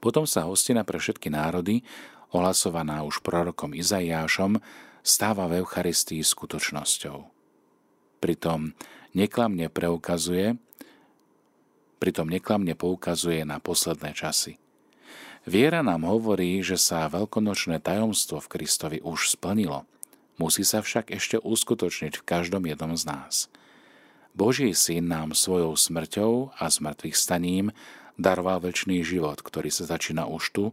Potom 0.00 0.24
sa 0.24 0.48
hostina 0.48 0.88
pre 0.88 0.96
všetky 0.96 1.28
národy, 1.28 1.84
ohlasovaná 2.32 3.04
už 3.04 3.20
prorokom 3.20 3.76
Izaiášom, 3.76 4.56
stáva 5.04 5.44
v 5.44 5.60
Eucharistii 5.60 6.24
skutočnosťou. 6.24 7.28
Pritom 8.24 8.72
neklamne 9.12 9.68
preukazuje, 9.68 10.56
pritom 12.00 12.32
neklamne 12.32 12.72
poukazuje 12.72 13.44
na 13.44 13.60
posledné 13.60 14.16
časy. 14.16 14.56
Viera 15.46 15.84
nám 15.84 16.08
hovorí, 16.08 16.64
že 16.64 16.80
sa 16.80 17.06
veľkonočné 17.06 17.84
tajomstvo 17.84 18.42
v 18.42 18.50
Kristovi 18.50 18.98
už 19.04 19.36
splnilo. 19.36 19.84
Musí 20.40 20.64
sa 20.66 20.80
však 20.80 21.12
ešte 21.12 21.36
uskutočniť 21.38 22.18
v 22.18 22.26
každom 22.26 22.64
jednom 22.66 22.96
z 22.96 23.04
nás. 23.06 23.34
Boží 24.36 24.76
syn 24.76 25.08
nám 25.08 25.32
svojou 25.32 25.72
smrťou 25.72 26.52
a 26.60 26.68
smrtvých 26.68 27.16
staním 27.16 27.72
daroval 28.20 28.60
väčší 28.60 29.00
život, 29.00 29.40
ktorý 29.40 29.72
sa 29.72 29.88
začína 29.88 30.28
už 30.28 30.44
tu 30.52 30.64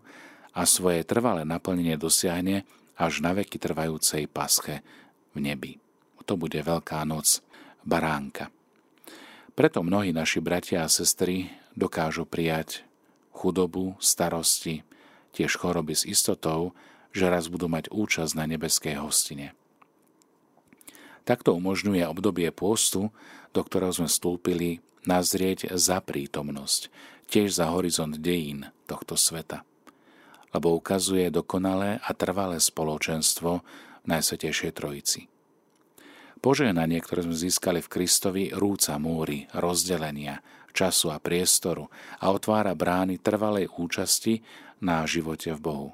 a 0.51 0.67
svoje 0.67 1.07
trvalé 1.07 1.47
naplnenie 1.47 1.95
dosiahne 1.95 2.67
až 2.99 3.23
na 3.23 3.31
veky 3.31 3.55
trvajúcej 3.63 4.27
pasche 4.27 4.83
v 5.31 5.47
nebi. 5.47 5.79
To 6.27 6.35
bude 6.35 6.59
Veľká 6.59 7.07
noc 7.07 7.39
baránka. 7.87 8.51
Preto 9.55 9.79
mnohí 9.79 10.11
naši 10.11 10.43
bratia 10.43 10.83
a 10.83 10.91
sestry 10.91 11.47
dokážu 11.71 12.27
prijať 12.27 12.83
chudobu, 13.31 13.95
starosti, 14.03 14.83
tiež 15.31 15.55
choroby 15.55 15.95
s 15.95 16.03
istotou, 16.03 16.75
že 17.15 17.31
raz 17.31 17.47
budú 17.47 17.71
mať 17.71 17.87
účasť 17.95 18.33
na 18.35 18.43
nebeskej 18.43 18.99
hostine. 18.99 19.55
Takto 21.23 21.55
umožňuje 21.55 22.03
obdobie 22.03 22.51
pôstu, 22.51 23.15
do 23.53 23.61
ktorého 23.61 23.93
sme 23.93 24.09
vstúpili, 24.09 24.81
nazrieť 25.07 25.71
za 25.77 26.01
prítomnosť, 26.01 26.89
tiež 27.29 27.53
za 27.53 27.71
horizont 27.71 28.17
dejín 28.17 28.67
tohto 28.89 29.15
sveta 29.15 29.63
lebo 30.53 30.77
ukazuje 30.77 31.33
dokonalé 31.33 31.97
a 31.99 32.13
trvalé 32.13 32.61
spoločenstvo 32.61 33.65
Najsvetejšej 34.05 34.71
Trojici. 34.77 35.21
Požehnanie, 36.43 37.01
ktoré 37.01 37.25
sme 37.25 37.33
získali 37.33 37.79
v 37.81 37.91
Kristovi, 37.91 38.43
rúca 38.53 38.99
múry, 39.01 39.49
rozdelenia, 39.57 40.43
času 40.75 41.09
a 41.09 41.17
priestoru 41.17 41.89
a 42.21 42.29
otvára 42.29 42.77
brány 42.77 43.17
trvalej 43.17 43.71
účasti 43.73 44.43
na 44.83 45.07
živote 45.09 45.55
v 45.57 45.59
Bohu. 45.59 45.89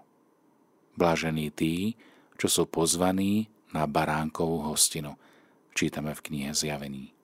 Blažení 0.99 1.53
tí, 1.53 1.95
čo 2.35 2.51
sú 2.51 2.63
pozvaní 2.67 3.47
na 3.71 3.87
baránkovú 3.87 4.67
hostinu. 4.67 5.15
čítame 5.77 6.11
v 6.11 6.23
knihe 6.27 6.51
Zjavení. 6.51 7.18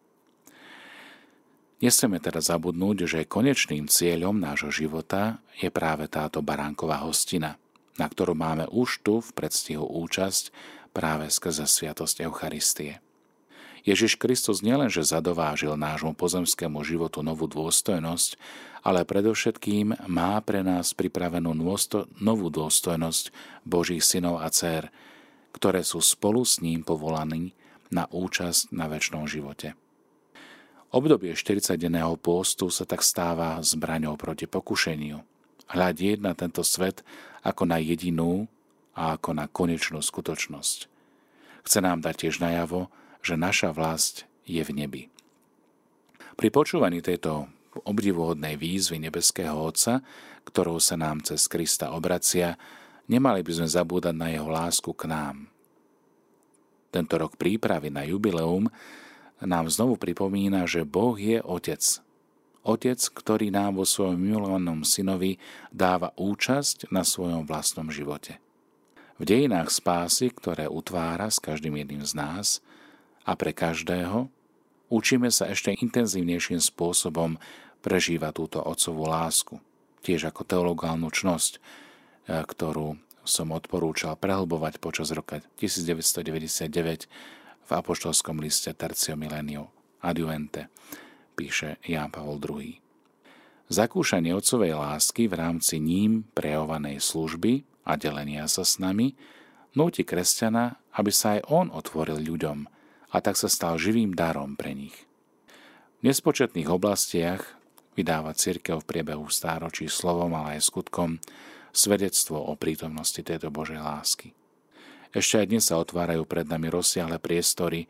Nesmieme 1.83 2.23
teda 2.23 2.39
zabudnúť, 2.39 3.03
že 3.03 3.27
konečným 3.27 3.91
cieľom 3.91 4.39
nášho 4.39 4.71
života 4.71 5.43
je 5.59 5.67
práve 5.67 6.07
táto 6.07 6.39
baránková 6.39 7.03
hostina, 7.03 7.59
na 7.99 8.07
ktorú 8.07 8.31
máme 8.31 8.71
už 8.71 9.03
tu 9.03 9.19
v 9.19 9.29
predstihu 9.35 9.83
účasť 9.83 10.55
práve 10.95 11.27
skrze 11.27 11.67
sviatosť 11.67 12.23
Eucharistie. 12.23 13.03
Ježiš 13.85 14.17
Kristus 14.17 14.65
nielenže 14.65 15.05
zadovážil 15.05 15.77
nášmu 15.77 16.17
pozemskému 16.17 16.81
životu 16.81 17.21
novú 17.21 17.45
dôstojnosť, 17.45 18.39
ale 18.81 19.05
predovšetkým 19.05 20.09
má 20.09 20.41
pre 20.41 20.65
nás 20.65 20.97
pripravenú 20.97 21.53
novú 22.17 22.47
dôstojnosť 22.49 23.29
Božích 23.61 24.01
synov 24.01 24.41
a 24.41 24.49
dcer, 24.49 24.89
ktoré 25.53 25.85
sú 25.85 26.01
spolu 26.01 26.41
s 26.41 26.65
ním 26.65 26.81
povolaní 26.81 27.53
na 27.93 28.09
účasť 28.09 28.73
na 28.73 28.89
väčšnom 28.89 29.29
živote. 29.29 29.77
Obdobie 30.95 31.35
40-denného 31.35 32.15
pôstu 32.15 32.71
sa 32.71 32.87
tak 32.87 33.03
stáva 33.03 33.59
zbraňou 33.59 34.15
proti 34.15 34.47
pokušeniu. 34.47 35.19
Hľadieť 35.67 36.23
na 36.23 36.31
tento 36.31 36.63
svet 36.63 37.03
ako 37.43 37.67
na 37.67 37.83
jedinú 37.83 38.47
a 38.95 39.19
ako 39.19 39.35
na 39.35 39.51
konečnú 39.51 39.99
skutočnosť. 39.99 40.87
Chce 41.67 41.79
nám 41.83 41.99
dať 41.99 42.15
tiež 42.15 42.39
najavo, 42.39 42.87
že 43.19 43.35
naša 43.35 43.75
vlast 43.75 44.23
je 44.47 44.63
v 44.63 44.71
nebi. 44.71 45.03
Pri 46.39 46.47
počúvaní 46.47 47.03
tejto 47.03 47.51
obdivuhodnej 47.83 48.55
výzvy 48.55 48.95
nebeského 49.03 49.51
Otca, 49.51 49.99
ktorou 50.47 50.79
sa 50.79 50.95
nám 50.95 51.27
cez 51.27 51.43
Krista 51.51 51.91
obracia, 51.91 52.55
nemali 53.11 53.43
by 53.43 53.51
sme 53.51 53.67
zabúdať 53.67 54.15
na 54.15 54.31
jeho 54.31 54.47
lásku 54.47 54.95
k 54.95 55.11
nám. 55.11 55.51
Tento 56.87 57.19
rok 57.19 57.35
prípravy 57.35 57.91
na 57.91 58.07
jubileum 58.07 58.71
nám 59.43 59.67
znovu 59.67 59.99
pripomína, 59.99 60.63
že 60.69 60.87
Boh 60.87 61.19
je 61.19 61.43
Otec. 61.43 61.83
Otec, 62.65 62.97
ktorý 62.97 63.53
nám 63.53 63.77
vo 63.77 63.85
svojom 63.85 64.17
milovanom 64.17 64.81
synovi 64.87 65.37
dáva 65.69 66.15
účasť 66.17 66.89
na 66.89 67.05
svojom 67.05 67.45
vlastnom 67.45 67.91
živote. 67.93 68.41
V 69.15 69.23
dejinách 69.23 69.71
spásy, 69.71 70.33
ktoré 70.33 70.67
utvára 70.67 71.31
s 71.31 71.39
každým 71.39 71.79
jedným 71.79 72.03
z 72.03 72.19
nás 72.19 72.59
a 73.23 73.37
pre 73.39 73.55
každého, 73.55 74.27
učíme 74.91 75.31
sa 75.31 75.47
ešte 75.47 75.71
intenzívnejším 75.71 76.59
spôsobom 76.59 77.39
prežívať 77.79 78.31
túto 78.33 78.59
otcovú 78.59 79.07
lásku, 79.07 79.55
tiež 80.03 80.33
ako 80.33 80.41
teologálnu 80.43 81.07
čnosť, 81.13 81.53
e, 81.55 81.59
ktorú 82.43 82.97
som 83.25 83.53
odporúčal 83.53 84.17
prehlbovať 84.17 84.81
počas 84.81 85.13
roka 85.13 85.41
1999 85.61 87.07
v 87.65 87.71
apoštolskom 87.73 88.37
liste 88.37 88.69
Tercio 88.77 89.17
Milenio 89.17 89.73
Adiuente, 90.05 90.69
píše 91.33 91.81
Ján 91.81 92.13
Pavol 92.13 92.37
II. 92.37 92.77
Zakúšanie 93.65 94.37
otcovej 94.37 94.77
lásky 94.77 95.25
v 95.25 95.41
rámci 95.41 95.81
ním 95.81 96.29
prejavovanej 96.37 97.01
služby 97.01 97.65
a 97.89 97.97
delenia 97.97 98.45
sa 98.45 98.61
s 98.61 98.77
nami 98.77 99.17
núti 99.73 100.05
kresťana, 100.05 100.77
aby 100.93 101.09
sa 101.09 101.41
aj 101.41 101.49
on 101.49 101.73
otvoril 101.73 102.21
ľuďom 102.21 102.69
a 103.09 103.17
tak 103.17 103.33
sa 103.33 103.49
stal 103.49 103.81
živým 103.81 104.13
darom 104.13 104.53
pre 104.53 104.77
nich. 104.77 104.93
V 105.99 106.13
nespočetných 106.13 106.69
oblastiach 106.69 107.41
vydáva 107.97 108.37
církev 108.37 108.85
v 108.85 108.87
priebehu 108.87 109.25
stáročí 109.33 109.89
slovom, 109.89 110.37
ale 110.37 110.61
aj 110.61 110.69
skutkom 110.69 111.17
svedectvo 111.73 112.37
o 112.37 112.53
prítomnosti 112.53 113.17
tejto 113.17 113.49
Božej 113.49 113.81
lásky. 113.81 114.37
Ešte 115.15 115.39
aj 115.39 115.47
dnes 115.47 115.63
sa 115.63 115.79
otvárajú 115.79 116.27
pred 116.27 116.43
nami 116.43 116.67
rozsiahle 116.67 117.23
priestory, 117.23 117.87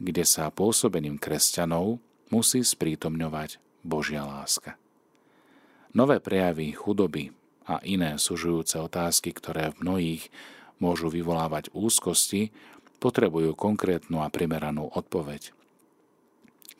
kde 0.00 0.24
sa 0.24 0.48
pôsobením 0.48 1.20
kresťanov 1.20 2.00
musí 2.32 2.64
sprítomňovať 2.64 3.60
Božia 3.84 4.24
láska. 4.24 4.80
Nové 5.92 6.24
prejavy 6.24 6.72
chudoby 6.72 7.36
a 7.68 7.84
iné 7.84 8.16
sužujúce 8.16 8.80
otázky, 8.80 9.36
ktoré 9.36 9.76
v 9.76 9.84
mnohých 9.84 10.24
môžu 10.80 11.12
vyvolávať 11.12 11.68
úzkosti, 11.76 12.48
potrebujú 12.96 13.52
konkrétnu 13.52 14.24
a 14.24 14.32
primeranú 14.32 14.88
odpoveď. 14.88 15.52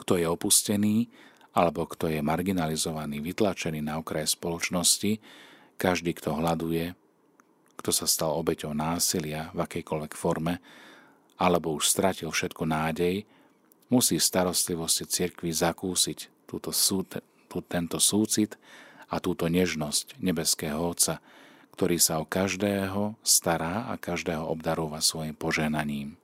Kto 0.00 0.16
je 0.16 0.24
opustený 0.24 1.12
alebo 1.52 1.84
kto 1.84 2.08
je 2.08 2.24
marginalizovaný, 2.24 3.20
vytlačený 3.20 3.84
na 3.84 4.00
okraj 4.00 4.32
spoločnosti, 4.32 5.20
každý, 5.76 6.16
kto 6.16 6.40
hľaduje, 6.40 6.96
kto 7.84 7.92
sa 7.92 8.08
stal 8.08 8.32
obeťou 8.40 8.72
násilia 8.72 9.52
v 9.52 9.68
akejkoľvek 9.68 10.16
forme, 10.16 10.56
alebo 11.36 11.76
už 11.76 11.84
stratil 11.84 12.32
všetko 12.32 12.64
nádej, 12.64 13.28
musí 13.92 14.16
starostlivosti 14.16 15.04
cirkvi 15.04 15.52
zakúsiť 15.52 16.48
túto 16.48 16.72
súd, 16.72 17.20
tú, 17.44 17.60
tento 17.60 18.00
súcit 18.00 18.56
a 19.12 19.20
túto 19.20 19.52
nežnosť 19.52 20.16
nebeského 20.16 20.80
Otca, 20.80 21.20
ktorý 21.76 22.00
sa 22.00 22.24
o 22.24 22.24
každého 22.24 23.20
stará 23.20 23.92
a 23.92 24.00
každého 24.00 24.48
obdarúva 24.48 25.04
svojim 25.04 25.36
poženaním. 25.36 26.16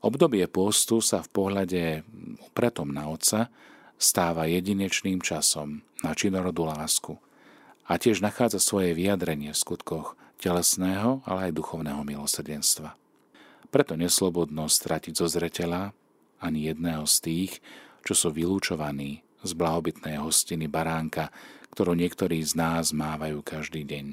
Obdobie 0.00 0.48
postu 0.48 1.04
sa 1.04 1.20
v 1.20 1.28
pohľade 1.28 2.08
pretom 2.56 2.88
na 2.88 3.12
Otca 3.12 3.52
stáva 4.00 4.48
jedinečným 4.48 5.20
časom 5.20 5.84
na 6.00 6.16
činorodú 6.16 6.64
lásku– 6.64 7.20
a 7.86 7.98
tiež 7.98 8.22
nachádza 8.22 8.62
svoje 8.62 8.94
vyjadrenie 8.94 9.50
v 9.52 9.60
skutkoch 9.60 10.14
telesného, 10.42 11.22
ale 11.22 11.50
aj 11.50 11.56
duchovného 11.58 12.02
milosrdenstva. 12.02 12.98
Preto 13.72 13.96
neslobodno 13.96 14.66
stratiť 14.68 15.14
zo 15.16 15.30
zreteľa 15.30 15.94
ani 16.42 16.68
jedného 16.68 17.06
z 17.06 17.16
tých, 17.22 17.52
čo 18.02 18.12
sú 18.12 18.34
vylúčovaní 18.34 19.22
z 19.42 19.50
blahobytnej 19.54 20.18
hostiny 20.18 20.66
baránka, 20.66 21.30
ktorú 21.72 21.96
niektorí 21.96 22.42
z 22.42 22.58
nás 22.58 22.90
mávajú 22.92 23.40
každý 23.40 23.86
deň. 23.86 24.06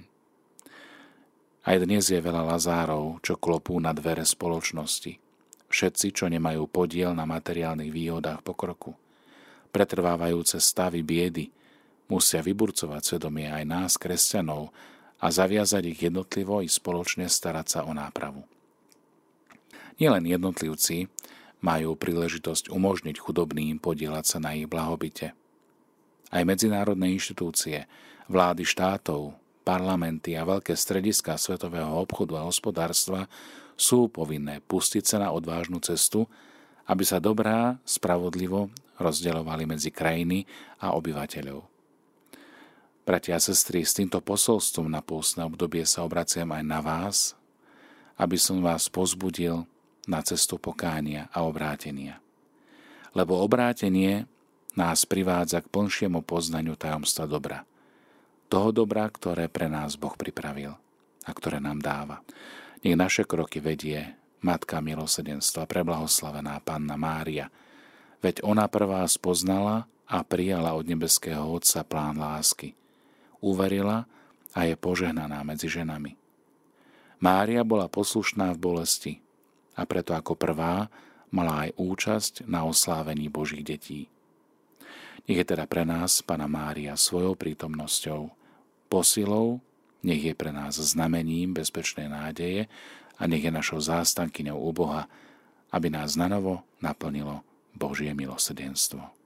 Aj 1.68 1.76
dnes 1.76 2.08
je 2.08 2.18
veľa 2.18 2.56
lazárov, 2.56 3.20
čo 3.20 3.36
klopú 3.36 3.76
na 3.84 3.92
dvere 3.92 4.24
spoločnosti. 4.24 5.20
Všetci, 5.70 6.08
čo 6.16 6.26
nemajú 6.32 6.66
podiel 6.72 7.14
na 7.14 7.28
materiálnych 7.28 7.92
výhodách 7.94 8.42
pokroku. 8.42 8.96
Pretrvávajúce 9.70 10.58
stavy 10.58 11.06
biedy, 11.06 11.54
musia 12.10 12.42
vyburcovať 12.42 13.02
svedomie 13.06 13.48
aj 13.48 13.64
nás, 13.70 13.92
kresťanov, 13.96 14.74
a 15.20 15.28
zaviazať 15.28 15.84
ich 15.92 16.00
jednotlivo 16.00 16.64
i 16.64 16.72
spoločne 16.72 17.28
starať 17.28 17.68
sa 17.68 17.80
o 17.84 17.92
nápravu. 17.92 18.48
Nielen 20.00 20.24
jednotlivci 20.24 21.12
majú 21.60 22.00
príležitosť 22.00 22.72
umožniť 22.72 23.20
chudobným 23.20 23.84
podielať 23.84 24.26
sa 24.26 24.38
na 24.40 24.56
ich 24.56 24.64
blahobite. 24.64 25.36
Aj 26.32 26.44
medzinárodné 26.48 27.12
inštitúcie, 27.12 27.84
vlády 28.32 28.64
štátov, 28.64 29.36
parlamenty 29.68 30.40
a 30.40 30.48
veľké 30.48 30.72
strediská 30.72 31.36
svetového 31.36 32.00
obchodu 32.00 32.40
a 32.40 32.48
hospodárstva 32.48 33.28
sú 33.76 34.08
povinné 34.08 34.64
pustiť 34.64 35.04
sa 35.04 35.18
na 35.20 35.36
odvážnu 35.36 35.84
cestu, 35.84 36.32
aby 36.88 37.04
sa 37.04 37.20
dobrá 37.20 37.76
spravodlivo 37.84 38.72
rozdeľovali 39.04 39.68
medzi 39.68 39.92
krajiny 39.92 40.48
a 40.80 40.96
obyvateľov. 40.96 41.69
Bratia 43.10 43.42
a 43.42 43.42
sestry, 43.42 43.82
s 43.82 43.98
týmto 43.98 44.22
posolstvom 44.22 44.86
na 44.86 45.02
pôstne 45.02 45.42
obdobie 45.42 45.82
sa 45.82 46.06
obraciam 46.06 46.46
aj 46.54 46.62
na 46.62 46.78
vás, 46.78 47.34
aby 48.22 48.38
som 48.38 48.62
vás 48.62 48.86
pozbudil 48.86 49.66
na 50.06 50.22
cestu 50.22 50.62
pokánia 50.62 51.26
a 51.34 51.42
obrátenia. 51.42 52.22
Lebo 53.18 53.42
obrátenie 53.42 54.30
nás 54.78 55.10
privádza 55.10 55.66
k 55.66 55.74
plnšiemu 55.74 56.22
poznaniu 56.22 56.78
tajomstva 56.78 57.26
dobra. 57.26 57.66
Toho 58.46 58.70
dobra, 58.70 59.10
ktoré 59.10 59.50
pre 59.50 59.66
nás 59.66 59.98
Boh 59.98 60.14
pripravil 60.14 60.78
a 61.26 61.32
ktoré 61.34 61.58
nám 61.58 61.82
dáva. 61.82 62.22
Nech 62.86 62.94
naše 62.94 63.26
kroky 63.26 63.58
vedie 63.58 64.22
Matka 64.46 64.86
milosedenstva, 64.86 65.66
preblahoslavená 65.66 66.62
Panna 66.62 66.94
Mária, 66.94 67.50
veď 68.22 68.46
ona 68.46 68.70
prvá 68.70 69.02
spoznala 69.10 69.90
a 70.06 70.22
prijala 70.22 70.78
od 70.78 70.86
nebeského 70.86 71.42
Otca 71.50 71.82
plán 71.82 72.22
lásky– 72.22 72.78
uverila 73.40 74.06
a 74.54 74.66
je 74.66 74.76
požehnaná 74.76 75.42
medzi 75.44 75.70
ženami. 75.72 76.16
Mária 77.20 77.68
bola 77.68 77.92
poslušná 77.92 78.56
v 78.56 78.60
bolesti 78.60 79.14
a 79.76 79.84
preto 79.84 80.16
ako 80.16 80.40
prvá 80.40 80.88
mala 81.30 81.68
aj 81.68 81.70
účasť 81.78 82.34
na 82.48 82.64
oslávení 82.66 83.28
Božích 83.28 83.64
detí. 83.64 84.08
Nech 85.28 85.46
je 85.46 85.46
teda 85.46 85.70
pre 85.70 85.86
nás 85.86 86.26
Pana 86.26 86.50
Mária 86.50 86.98
svojou 86.98 87.38
prítomnosťou, 87.38 88.34
posilou, 88.90 89.62
nech 90.02 90.24
je 90.26 90.34
pre 90.34 90.50
nás 90.50 90.80
znamením 90.80 91.54
bezpečnej 91.54 92.10
nádeje 92.10 92.66
a 93.20 93.28
nech 93.28 93.44
je 93.44 93.52
našou 93.52 93.78
zástankyňou 93.78 94.58
u 94.58 94.72
Boha, 94.74 95.06
aby 95.70 95.92
nás 95.92 96.18
nanovo 96.18 96.66
naplnilo 96.82 97.46
Božie 97.76 98.16
milosrdenstvo. 98.16 99.19